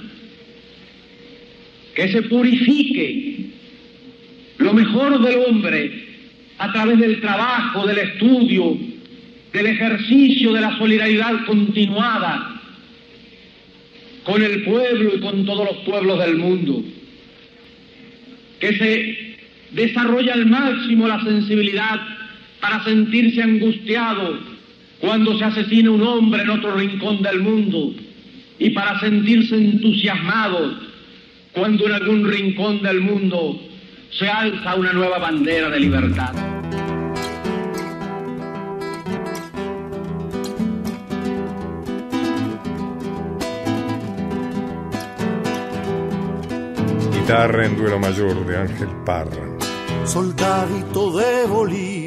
que 1.94 2.08
se 2.08 2.22
purifique 2.22 3.46
lo 4.58 4.74
mejor 4.74 5.22
del 5.22 5.38
hombre 5.46 6.08
a 6.58 6.72
través 6.72 6.98
del 6.98 7.20
trabajo, 7.20 7.86
del 7.86 7.98
estudio, 7.98 8.76
del 9.52 9.66
ejercicio 9.66 10.52
de 10.52 10.60
la 10.60 10.76
solidaridad 10.78 11.44
continuada 11.46 12.60
con 14.24 14.42
el 14.42 14.62
pueblo 14.64 15.12
y 15.16 15.20
con 15.20 15.46
todos 15.46 15.66
los 15.66 15.84
pueblos 15.84 16.18
del 16.18 16.36
mundo, 16.36 16.84
que 18.60 18.76
se 18.76 19.36
desarrolla 19.72 20.34
al 20.34 20.46
máximo 20.46 21.08
la 21.08 21.22
sensibilidad 21.24 22.00
para 22.60 22.84
sentirse 22.84 23.42
angustiado 23.42 24.38
cuando 25.00 25.38
se 25.38 25.44
asesina 25.44 25.90
un 25.90 26.02
hombre 26.02 26.42
en 26.42 26.50
otro 26.50 26.76
rincón 26.76 27.22
del 27.22 27.40
mundo 27.40 27.94
y 28.58 28.70
para 28.70 29.00
sentirse 29.00 29.56
entusiasmado 29.56 30.78
cuando 31.52 31.86
en 31.86 31.92
algún 31.92 32.30
rincón 32.30 32.82
del 32.82 33.00
mundo 33.00 33.58
se 34.10 34.28
alza 34.28 34.74
una 34.74 34.92
nueva 34.92 35.18
bandera 35.18 35.70
de 35.70 35.80
libertad. 35.80 36.34
Guitarra 47.12 47.66
en 47.66 47.76
duelo 47.76 47.98
mayor 47.98 48.46
de 48.46 48.56
Ángel 48.56 48.88
Parra. 49.06 49.56
Soldadito 50.04 51.16
de 51.16 51.46
Bolivia, 51.46 51.99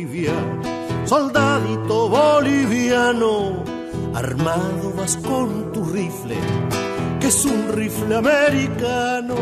soldadito 1.05 2.09
boliviano, 2.09 3.63
armado 4.13 4.93
vas 4.95 5.17
con 5.17 5.71
tu 5.71 5.83
rifle, 5.85 6.35
que 7.19 7.27
es 7.27 7.45
un 7.45 7.69
rifle 7.73 8.15
americano. 8.15 9.35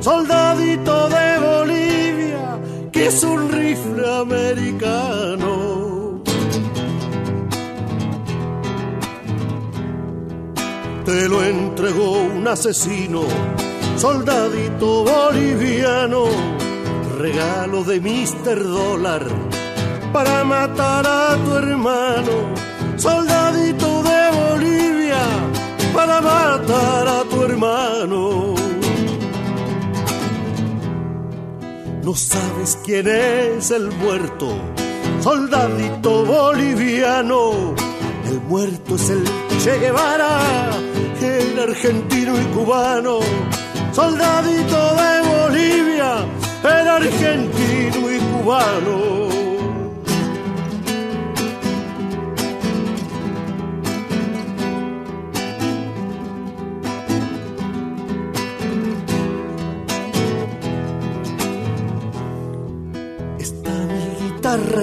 Soldadito 0.00 1.08
de 1.08 1.38
Bolivia, 1.38 2.60
que 2.92 3.06
es 3.06 3.22
un 3.24 3.50
rifle 3.50 4.20
americano. 4.20 6.22
Te 11.04 11.28
lo 11.28 11.42
entregó 11.42 12.22
un 12.22 12.46
asesino, 12.46 13.22
soldadito 13.96 15.04
boliviano 15.04 16.26
regalo 17.18 17.82
de 17.82 17.98
Mr. 17.98 18.62
Dólar 18.62 19.55
para 20.12 20.44
matar 20.44 21.06
a 21.06 21.36
tu 21.44 21.54
hermano, 21.56 22.54
soldadito 22.96 24.02
de 24.02 24.20
Bolivia, 24.38 25.22
para 25.94 26.20
matar 26.20 27.08
a 27.08 27.24
tu 27.24 27.42
hermano. 27.42 28.54
No 32.02 32.14
sabes 32.14 32.78
quién 32.84 33.06
es 33.08 33.70
el 33.70 33.90
muerto, 33.92 34.48
soldadito 35.20 36.24
boliviano. 36.24 37.74
El 38.28 38.40
muerto 38.42 38.96
es 38.96 39.10
el 39.10 39.24
Che 39.62 39.78
Guevara, 39.78 40.40
el 41.20 41.58
argentino 41.58 42.40
y 42.40 42.44
cubano, 42.54 43.20
soldadito 43.92 44.78
de 45.00 45.12
Bolivia 45.28 46.26
el 46.66 46.88
argentino 46.88 48.10
y 48.10 48.18
cubano. 48.18 49.35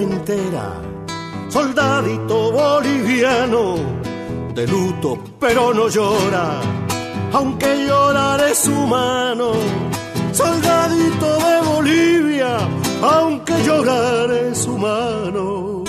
Entera, 0.00 0.80
soldadito 1.48 2.52
boliviano, 2.52 3.76
de 4.54 4.66
luto 4.66 5.18
pero 5.38 5.74
no 5.74 5.88
llora, 5.88 6.60
aunque 7.32 7.86
llorar 7.86 8.40
es 8.48 8.66
humano 8.68 9.52
soldadito 10.34 11.28
de 11.46 11.60
Bolivia, 11.68 12.58
aunque 13.02 13.54
llorar 13.62 14.30
es 14.32 14.66
humano. 14.66 15.84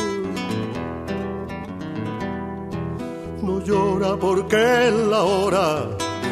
No 3.41 3.59
llora 3.63 4.15
porque 4.17 4.87
es 4.87 4.93
la 4.93 5.23
hora, 5.23 5.67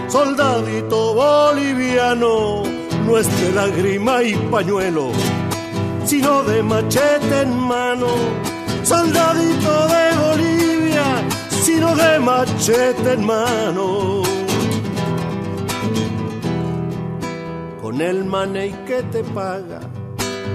soldadito 0.07 1.15
boliviano, 1.15 2.63
no 3.05 3.17
es 3.17 3.27
de 3.41 3.51
lágrima 3.51 4.23
y 4.23 4.35
pañuelo, 4.51 5.11
sino 6.23 6.43
de 6.43 6.63
machete 6.63 7.41
en 7.41 7.53
mano. 7.57 8.07
Soldadito 8.83 9.87
de 9.93 10.05
Bolivia, 10.25 11.05
si 11.49 11.73
sino 11.73 11.93
de 11.95 12.19
machete 12.19 13.13
en 13.13 13.25
mano. 13.25 14.23
Con 17.81 17.99
el 17.99 18.23
maney 18.23 18.71
que 18.87 19.03
te 19.11 19.21
paga, 19.35 19.81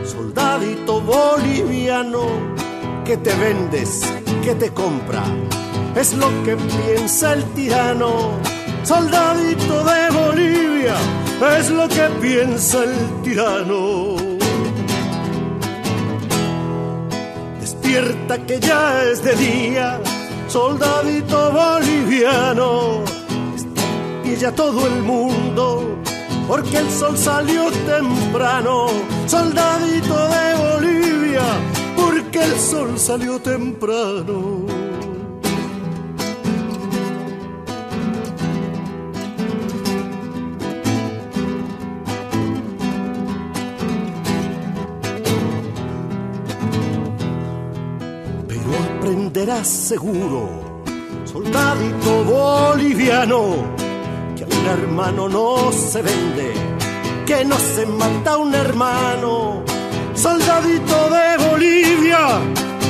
soldadito 0.07 1.03
boliviano, 1.03 2.25
que 3.05 3.19
te 3.19 3.35
vendes, 3.35 4.01
que 4.43 4.55
te 4.55 4.71
compra, 4.71 5.23
es 5.95 6.15
lo 6.15 6.29
que 6.45 6.57
piensa 6.57 7.35
el 7.35 7.45
tirano. 7.53 8.31
Soldadito 8.85 9.85
de 9.85 10.11
Bolivia, 10.19 10.97
es 11.59 11.71
lo 11.71 11.87
que 11.89 12.09
piensa 12.23 12.85
el 12.85 13.23
tirano. 13.23 14.28
Despierta 17.89 18.37
que 18.45 18.61
ya 18.61 19.03
es 19.05 19.25
de 19.25 19.35
día, 19.35 19.99
soldadito 20.47 21.51
boliviano. 21.51 23.03
Y 24.23 24.37
ya 24.37 24.53
todo 24.53 24.87
el 24.87 25.01
mundo, 25.01 25.97
porque 26.47 26.77
el 26.77 26.91
sol 26.91 27.17
salió 27.17 27.71
temprano. 27.71 28.89
Soldadito 29.27 30.15
de 30.29 30.55
Bolivia, 30.67 31.47
porque 31.97 32.45
el 32.45 32.61
sol 32.61 32.99
salió 32.99 33.39
temprano. 33.39 34.78
Aprenderás 49.39 49.69
seguro, 49.69 50.49
soldadito 51.25 52.25
boliviano, 52.25 53.55
que 54.37 54.43
a 54.43 54.47
un 54.47 54.67
hermano 54.67 55.29
no 55.29 55.71
se 55.71 56.03
vende, 56.03 56.53
que 57.25 57.45
no 57.45 57.57
se 57.57 57.87
mata 57.87 58.37
un 58.37 58.53
hermano. 58.53 59.63
Soldadito 60.15 61.11
de 61.11 61.49
Bolivia, 61.51 62.41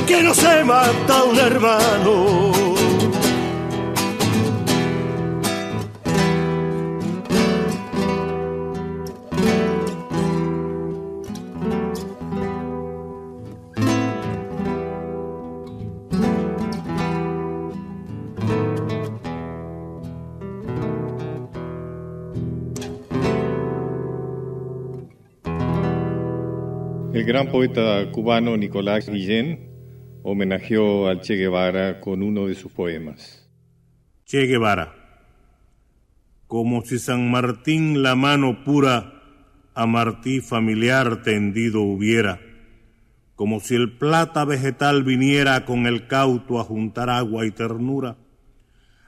que 0.07 0.23
no 0.23 0.33
se 0.33 0.63
mata 0.63 1.23
un 1.23 1.37
hermano. 1.37 2.58
El 27.11 27.25
gran 27.25 27.47
poeta 27.49 28.11
cubano 28.11 28.55
Nicolás 28.55 29.09
Guillén 29.09 29.67
homenajeó 30.21 31.07
al 31.07 31.21
Che 31.21 31.37
Guevara 31.37 32.01
con 32.01 32.21
uno 32.21 32.45
de 32.45 32.53
sus 32.53 32.71
poemas. 32.71 33.49
Che 34.25 34.45
Guevara. 34.45 34.93
Como 36.45 36.83
si 36.83 36.99
San 36.99 37.31
Martín 37.31 38.03
la 38.03 38.13
mano 38.13 38.63
pura 38.63 39.23
a 39.73 39.87
Martí 39.87 40.39
familiar 40.39 41.23
tendido 41.23 41.81
hubiera, 41.81 42.41
como 43.33 43.59
si 43.59 43.73
el 43.73 43.97
plata 43.97 44.45
vegetal 44.45 45.03
viniera 45.03 45.65
con 45.65 45.87
el 45.87 46.05
cauto 46.05 46.59
a 46.59 46.63
juntar 46.63 47.09
agua 47.09 47.43
y 47.47 47.51
ternura. 47.51 48.17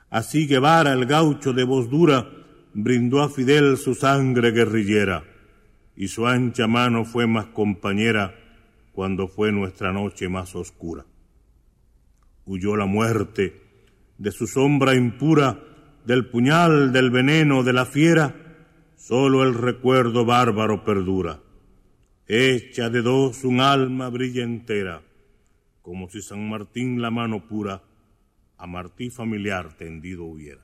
Así 0.09 0.47
Guevara, 0.47 0.93
el 0.93 1.05
gaucho 1.05 1.53
de 1.53 1.65
voz 1.65 1.87
dura, 1.87 2.27
brindó 2.73 3.21
a 3.21 3.29
Fidel 3.29 3.77
su 3.77 3.93
sangre 3.93 4.51
guerrillera, 4.51 5.23
y 5.95 6.07
su 6.07 6.27
ancha 6.27 6.67
mano 6.67 7.05
fue 7.05 7.27
más 7.27 7.47
compañera 7.47 8.35
cuando 8.91 9.27
fue 9.27 9.51
nuestra 9.51 9.91
noche 9.91 10.29
más 10.29 10.55
oscura. 10.55 11.05
Huyó 12.45 12.75
la 12.75 12.85
muerte 12.85 13.61
de 14.17 14.31
su 14.31 14.47
sombra 14.47 14.95
impura, 14.95 15.59
del 16.05 16.27
puñal, 16.27 16.91
del 16.91 17.11
veneno, 17.11 17.63
de 17.63 17.73
la 17.73 17.85
fiera, 17.85 18.35
solo 18.95 19.43
el 19.43 19.53
recuerdo 19.53 20.25
bárbaro 20.25 20.83
perdura. 20.83 21.39
Hecha 22.27 22.89
de 22.89 23.01
dos 23.01 23.43
un 23.43 23.59
alma 23.59 24.09
brilla 24.09 24.43
entera, 24.43 25.01
como 25.81 26.09
si 26.09 26.21
San 26.21 26.49
Martín 26.49 27.01
la 27.01 27.11
mano 27.11 27.47
pura 27.47 27.81
a 28.57 28.67
Martí 28.67 29.09
familiar 29.09 29.73
tendido 29.75 30.25
hubiera. 30.25 30.61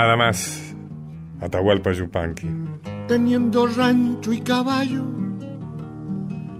Nada 0.00 0.16
más. 0.16 0.74
Atahualpa 1.42 1.92
Yupanqui. 1.92 2.48
Teniendo 3.06 3.66
rancho 3.66 4.32
y 4.32 4.40
caballo, 4.40 5.04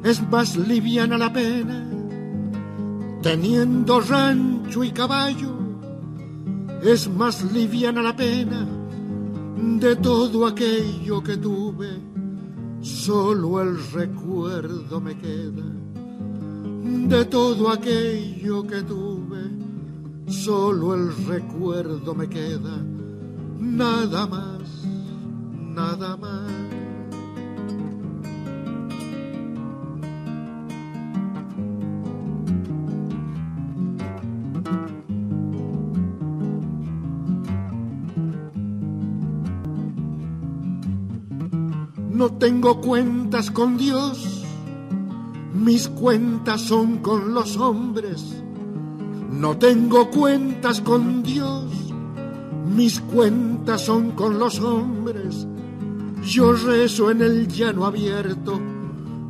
es 0.05 0.20
más 0.28 0.59
liviana 0.59 1.16
la 1.16 1.32
pena. 1.32 1.88
Teniendo 3.22 4.01
rancho 4.01 4.84
y 4.84 4.91
caballo, 4.91 5.55
es 6.82 7.09
más 7.09 7.51
liviana 7.51 8.03
la 8.03 8.14
pena. 8.14 8.68
De 9.57 9.97
todo 9.97 10.47
aquello 10.47 11.22
que 11.22 11.38
tuve, 11.38 11.93
solo 12.82 13.62
el 13.62 13.82
recuerdo 13.91 15.01
me 15.01 15.16
queda. 15.16 15.66
De 17.09 17.24
todo 17.24 17.70
aquello 17.70 18.66
que 18.66 18.82
tuve, 18.82 19.41
solo 20.26 20.95
el 20.95 21.26
recuerdo 21.26 22.14
me 22.14 22.28
queda. 22.28 22.89
Nada 23.61 24.27
más, 24.27 24.87
nada 25.75 26.17
más. 26.17 26.51
No 42.11 42.33
tengo 42.33 42.81
cuentas 42.81 43.51
con 43.51 43.77
Dios, 43.77 44.45
mis 45.55 45.89
cuentas 45.89 46.63
son 46.63 46.99
con 46.99 47.35
los 47.35 47.59
hombres. 47.59 48.43
No 49.31 49.57
tengo 49.59 50.11
cuentas 50.11 50.81
con 50.81 51.23
Dios, 51.23 51.60
mis 52.71 53.01
cuentas 53.01 53.83
son 53.83 54.12
con 54.12 54.39
los 54.39 54.61
hombres. 54.61 55.47
Yo 56.23 56.53
rezo 56.53 57.11
en 57.11 57.23
el 57.23 57.49
llano 57.49 57.85
abierto 57.85 58.61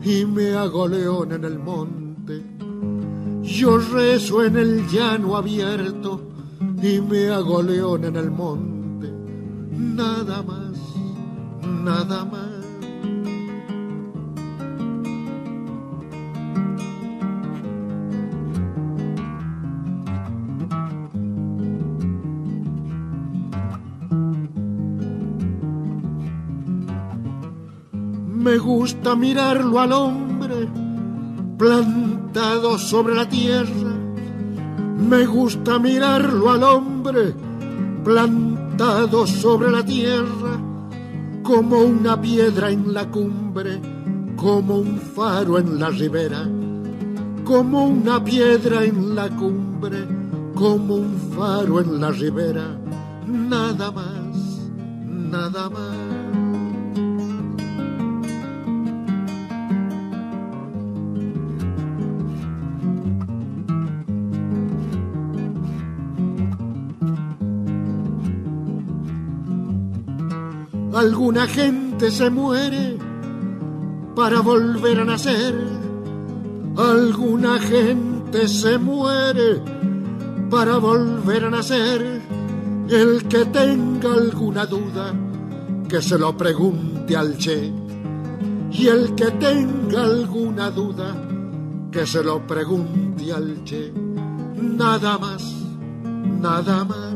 y 0.03 0.25
me 0.27 0.55
hago 0.55 0.87
león 0.87 1.33
en 1.33 1.45
el 1.45 1.59
monte. 1.59 2.43
Yo 3.43 3.79
rezo 3.79 4.45
en 4.45 4.57
el 4.57 4.87
llano 4.89 5.37
abierto 5.37 6.21
y 6.83 7.01
me 7.01 7.29
hago 7.31 7.63
león 7.63 8.05
en 8.05 8.17
el 8.17 8.31
monte. 8.31 9.11
Nada 9.73 10.43
más, 10.43 10.77
nada 11.67 12.25
más. 12.25 12.50
Me 28.51 28.59
gusta 28.59 29.15
mirarlo 29.15 29.79
al 29.79 29.93
hombre 29.93 30.69
plantado 31.57 32.77
sobre 32.79 33.15
la 33.15 33.29
tierra. 33.29 33.95
Me 35.09 35.25
gusta 35.25 35.79
mirarlo 35.79 36.51
al 36.51 36.65
hombre 36.65 37.33
plantado 38.03 39.25
sobre 39.25 39.71
la 39.71 39.85
tierra 39.85 40.59
como 41.45 41.79
una 41.79 42.21
piedra 42.21 42.71
en 42.71 42.93
la 42.93 43.09
cumbre, 43.09 43.81
como 44.35 44.79
un 44.79 44.99
faro 44.99 45.57
en 45.61 45.79
la 45.79 45.91
ribera, 45.91 46.45
como 47.45 47.85
una 47.85 48.25
piedra 48.25 48.83
en 48.83 49.15
la 49.15 49.29
cumbre, 49.29 50.09
como 50.57 50.97
un 50.97 51.17
faro 51.37 51.81
en 51.81 52.01
la 52.01 52.11
ribera. 52.11 52.67
Nada 53.29 53.93
más, 53.93 54.69
nada 55.07 55.71
más. 55.71 56.20
Alguna 71.01 71.47
gente 71.47 72.11
se 72.11 72.29
muere 72.29 72.99
para 74.15 74.43
volver 74.43 75.01
a 75.01 75.05
nacer. 75.07 75.55
Alguna 76.77 77.59
gente 77.59 78.47
se 78.47 78.77
muere 78.77 79.63
para 80.51 80.77
volver 80.77 81.47
a 81.47 81.51
nacer. 81.51 82.21
El 82.87 83.27
que 83.29 83.47
tenga 83.47 84.13
alguna 84.13 84.67
duda, 84.67 85.15
que 85.89 86.03
se 86.03 86.19
lo 86.19 86.37
pregunte 86.37 87.17
al 87.17 87.39
Che. 87.39 87.73
Y 88.71 88.87
el 88.87 89.15
que 89.15 89.31
tenga 89.47 90.03
alguna 90.03 90.71
duda, 90.71 91.17
que 91.91 92.05
se 92.05 92.23
lo 92.23 92.47
pregunte 92.47 93.33
al 93.33 93.65
Che. 93.65 93.91
Nada 94.55 95.17
más, 95.17 95.51
nada 96.43 96.85
más. 96.85 97.10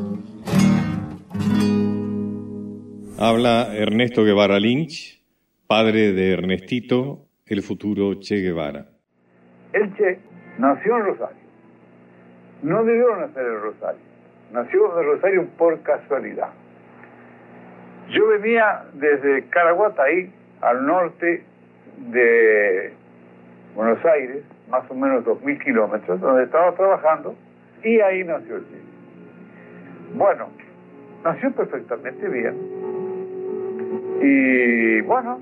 Habla 3.26 3.74
Ernesto 3.74 4.22
Guevara 4.22 4.58
Lynch, 4.58 5.18
padre 5.66 6.12
de 6.12 6.34
Ernestito, 6.34 7.24
el 7.46 7.62
futuro 7.62 8.20
Che 8.20 8.42
Guevara. 8.42 8.84
El 9.72 9.94
Che 9.94 10.18
nació 10.58 10.98
en 10.98 11.04
Rosario. 11.06 11.42
No 12.60 12.84
debió 12.84 13.16
nacer 13.16 13.46
en 13.46 13.60
Rosario. 13.62 14.02
Nació 14.52 15.00
en 15.00 15.06
Rosario 15.06 15.48
por 15.56 15.80
casualidad. 15.80 16.50
Yo 18.10 18.28
venía 18.28 18.84
desde 18.92 19.48
Caraguatay 19.48 20.30
al 20.60 20.84
norte 20.84 21.44
de 22.10 22.92
Buenos 23.74 24.04
Aires, 24.04 24.44
más 24.68 24.84
o 24.90 24.94
menos 24.94 25.24
2.000 25.24 25.64
kilómetros, 25.64 26.20
donde 26.20 26.44
estaba 26.44 26.74
trabajando, 26.74 27.34
y 27.82 28.00
ahí 28.00 28.22
nació 28.22 28.56
el 28.56 28.64
Che. 28.64 28.82
Bueno, 30.12 30.50
nació 31.24 31.50
perfectamente 31.52 32.28
bien. 32.28 32.83
Y 34.20 35.00
bueno, 35.02 35.40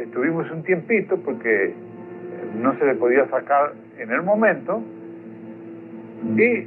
estuvimos 0.00 0.50
un 0.50 0.62
tiempito 0.62 1.16
porque 1.18 1.74
no 2.60 2.76
se 2.78 2.86
le 2.86 2.94
podía 2.94 3.28
sacar 3.28 3.72
en 3.98 4.10
el 4.10 4.22
momento. 4.22 4.82
Y 6.36 6.66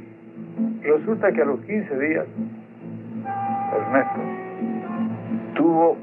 resulta 0.82 1.32
que 1.32 1.42
a 1.42 1.44
los 1.44 1.60
15 1.60 1.98
días, 1.98 2.26
Ernesto 3.74 4.20
tuvo 5.54 5.96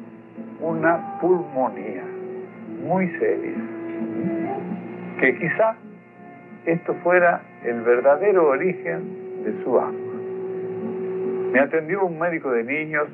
una 0.62 1.20
pulmonía 1.20 2.04
muy 2.86 3.08
seria. 3.18 3.58
Que 5.20 5.38
quizá 5.38 5.76
esto 6.66 6.94
fuera 7.04 7.42
el 7.64 7.82
verdadero 7.82 8.50
origen 8.50 9.44
de 9.44 9.64
su 9.64 9.80
asma. 9.80 9.98
Me 11.52 11.60
atendió 11.60 12.06
un 12.06 12.20
médico 12.20 12.52
de 12.52 12.64
niños, 12.64 13.08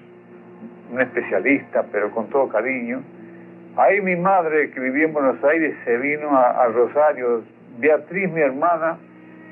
un 0.91 1.01
especialista, 1.01 1.83
pero 1.91 2.11
con 2.11 2.29
todo 2.29 2.47
cariño. 2.49 3.01
Ahí 3.77 4.01
mi 4.01 4.15
madre, 4.15 4.71
que 4.71 4.79
vivía 4.79 5.05
en 5.05 5.13
Buenos 5.13 5.43
Aires, 5.43 5.75
se 5.83 5.97
vino 5.97 6.35
a, 6.37 6.65
Rosario. 6.67 7.43
Beatriz, 7.77 8.31
mi 8.31 8.39
hermana, 8.39 8.97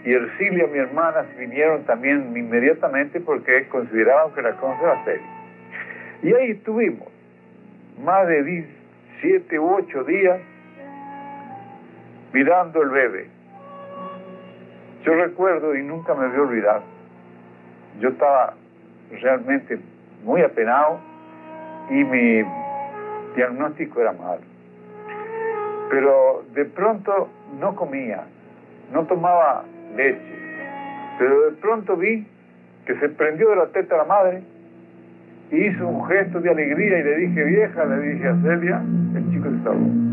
y 0.05 0.13
Ercilia, 0.13 0.67
mi 0.67 0.79
hermana, 0.79 1.25
vinieron 1.37 1.83
también 1.83 2.35
inmediatamente 2.35 3.19
porque 3.19 3.67
consideraban 3.67 4.33
que 4.33 4.41
la 4.41 4.53
cosa 4.53 4.81
era 4.81 5.03
seria. 5.03 5.27
Y 6.21 6.33
ahí 6.33 6.51
estuvimos, 6.51 7.09
más 8.01 8.27
de 8.27 8.43
10, 8.43 8.65
siete 9.21 9.59
u 9.59 9.75
ocho 9.75 10.03
días, 10.05 10.39
mirando 12.31 12.81
el 12.81 12.89
bebé. 12.89 13.27
Yo 15.03 15.15
recuerdo, 15.15 15.75
y 15.75 15.83
nunca 15.83 16.13
me 16.13 16.27
voy 16.27 16.37
a 16.37 16.41
olvidar, 16.41 16.81
yo 17.99 18.09
estaba 18.09 18.53
realmente 19.21 19.79
muy 20.23 20.41
apenado 20.41 20.99
y 21.89 22.03
mi 22.03 22.43
diagnóstico 23.35 24.01
era 24.01 24.13
malo. 24.13 24.41
Pero 25.89 26.43
de 26.53 26.65
pronto 26.65 27.29
no 27.59 27.75
comía, 27.75 28.23
no 28.91 29.05
tomaba 29.05 29.63
leche, 29.95 30.35
pero 31.17 31.51
de 31.51 31.51
pronto 31.57 31.95
vi 31.97 32.25
que 32.85 32.95
se 32.99 33.09
prendió 33.09 33.49
de 33.49 33.55
la 33.55 33.67
teta 33.67 33.97
la 33.97 34.05
madre 34.05 34.41
y 35.51 35.67
hizo 35.67 35.87
un 35.87 36.05
gesto 36.07 36.39
de 36.39 36.49
alegría 36.49 36.99
y 36.99 37.03
le 37.03 37.17
dije, 37.17 37.43
vieja, 37.43 37.85
le 37.85 37.99
dije 37.99 38.27
a 38.27 38.35
Celia, 38.41 38.81
el 39.15 39.31
chico 39.31 39.49
se 39.49 39.63
salvó. 39.63 40.12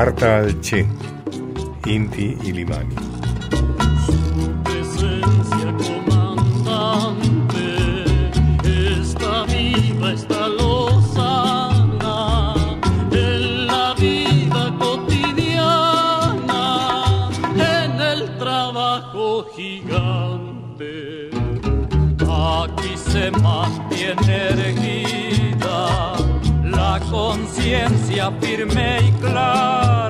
Carta 0.00 0.36
al 0.38 0.60
Che, 0.60 0.86
Inti 1.84 2.34
y 2.42 2.52
Limani. 2.54 2.94
presencia 4.64 5.74
comandante 5.76 7.60
está 8.98 9.44
viva, 9.44 10.12
está 10.12 10.48
lozana 10.48 12.18
en 13.12 13.66
la 13.66 13.92
vida 13.98 14.74
cotidiana, 14.78 16.64
en 17.56 18.00
el 18.00 18.38
trabajo 18.38 19.44
gigante. 19.54 21.28
Aquí 22.26 22.96
se 22.96 23.30
mantiene 23.32 24.50
la 24.56 24.70
conciencia 27.10 28.30
firme 28.40 28.98
y 29.02 29.12
clara, 29.20 30.09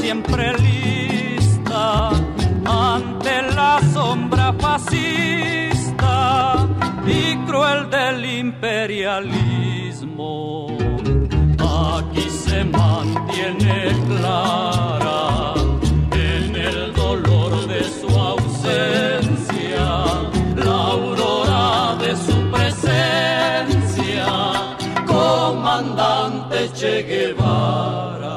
siempre 0.00 0.52
lista 0.58 2.10
ante 2.64 3.42
la 3.54 3.78
sombra 3.92 4.52
fascista 4.58 6.66
y 7.06 7.36
cruel 7.46 7.88
del 7.90 8.24
imperialismo. 8.24 10.68
Aquí 11.58 12.30
se 12.30 12.64
mantiene 12.64 13.92
clara 14.08 15.52
en 16.12 16.56
el 16.56 16.94
dolor 16.94 17.66
de 17.68 17.84
su 17.84 18.08
ausencia 18.32 19.86
la 20.64 20.76
aurora 20.96 21.94
de 22.04 22.12
su 22.26 22.36
presencia, 22.56 24.26
comandante 25.06 26.58
Che 26.78 26.94
Guevara, 27.08 28.29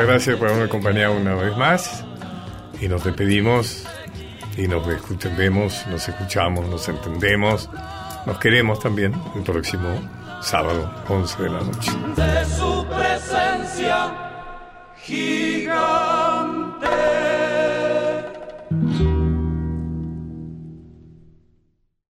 muchas 0.00 0.14
gracias 0.14 0.36
por 0.38 0.48
haberme 0.48 0.64
acompañado 0.64 1.16
una 1.16 1.34
vez 1.34 1.56
más. 1.56 2.04
Y 2.80 2.88
nos 2.88 3.04
despedimos 3.04 3.84
y 4.56 4.66
nos 4.66 4.86
vemos, 5.36 5.84
nos 5.88 6.08
escuchamos, 6.08 6.66
nos 6.68 6.88
entendemos, 6.88 7.68
nos 8.24 8.38
queremos 8.38 8.80
también 8.80 9.14
el 9.34 9.42
próximo 9.42 9.88
sábado, 10.40 10.90
11 11.08 11.42
de 11.42 11.50
la 11.50 11.60
noche. 11.60 11.92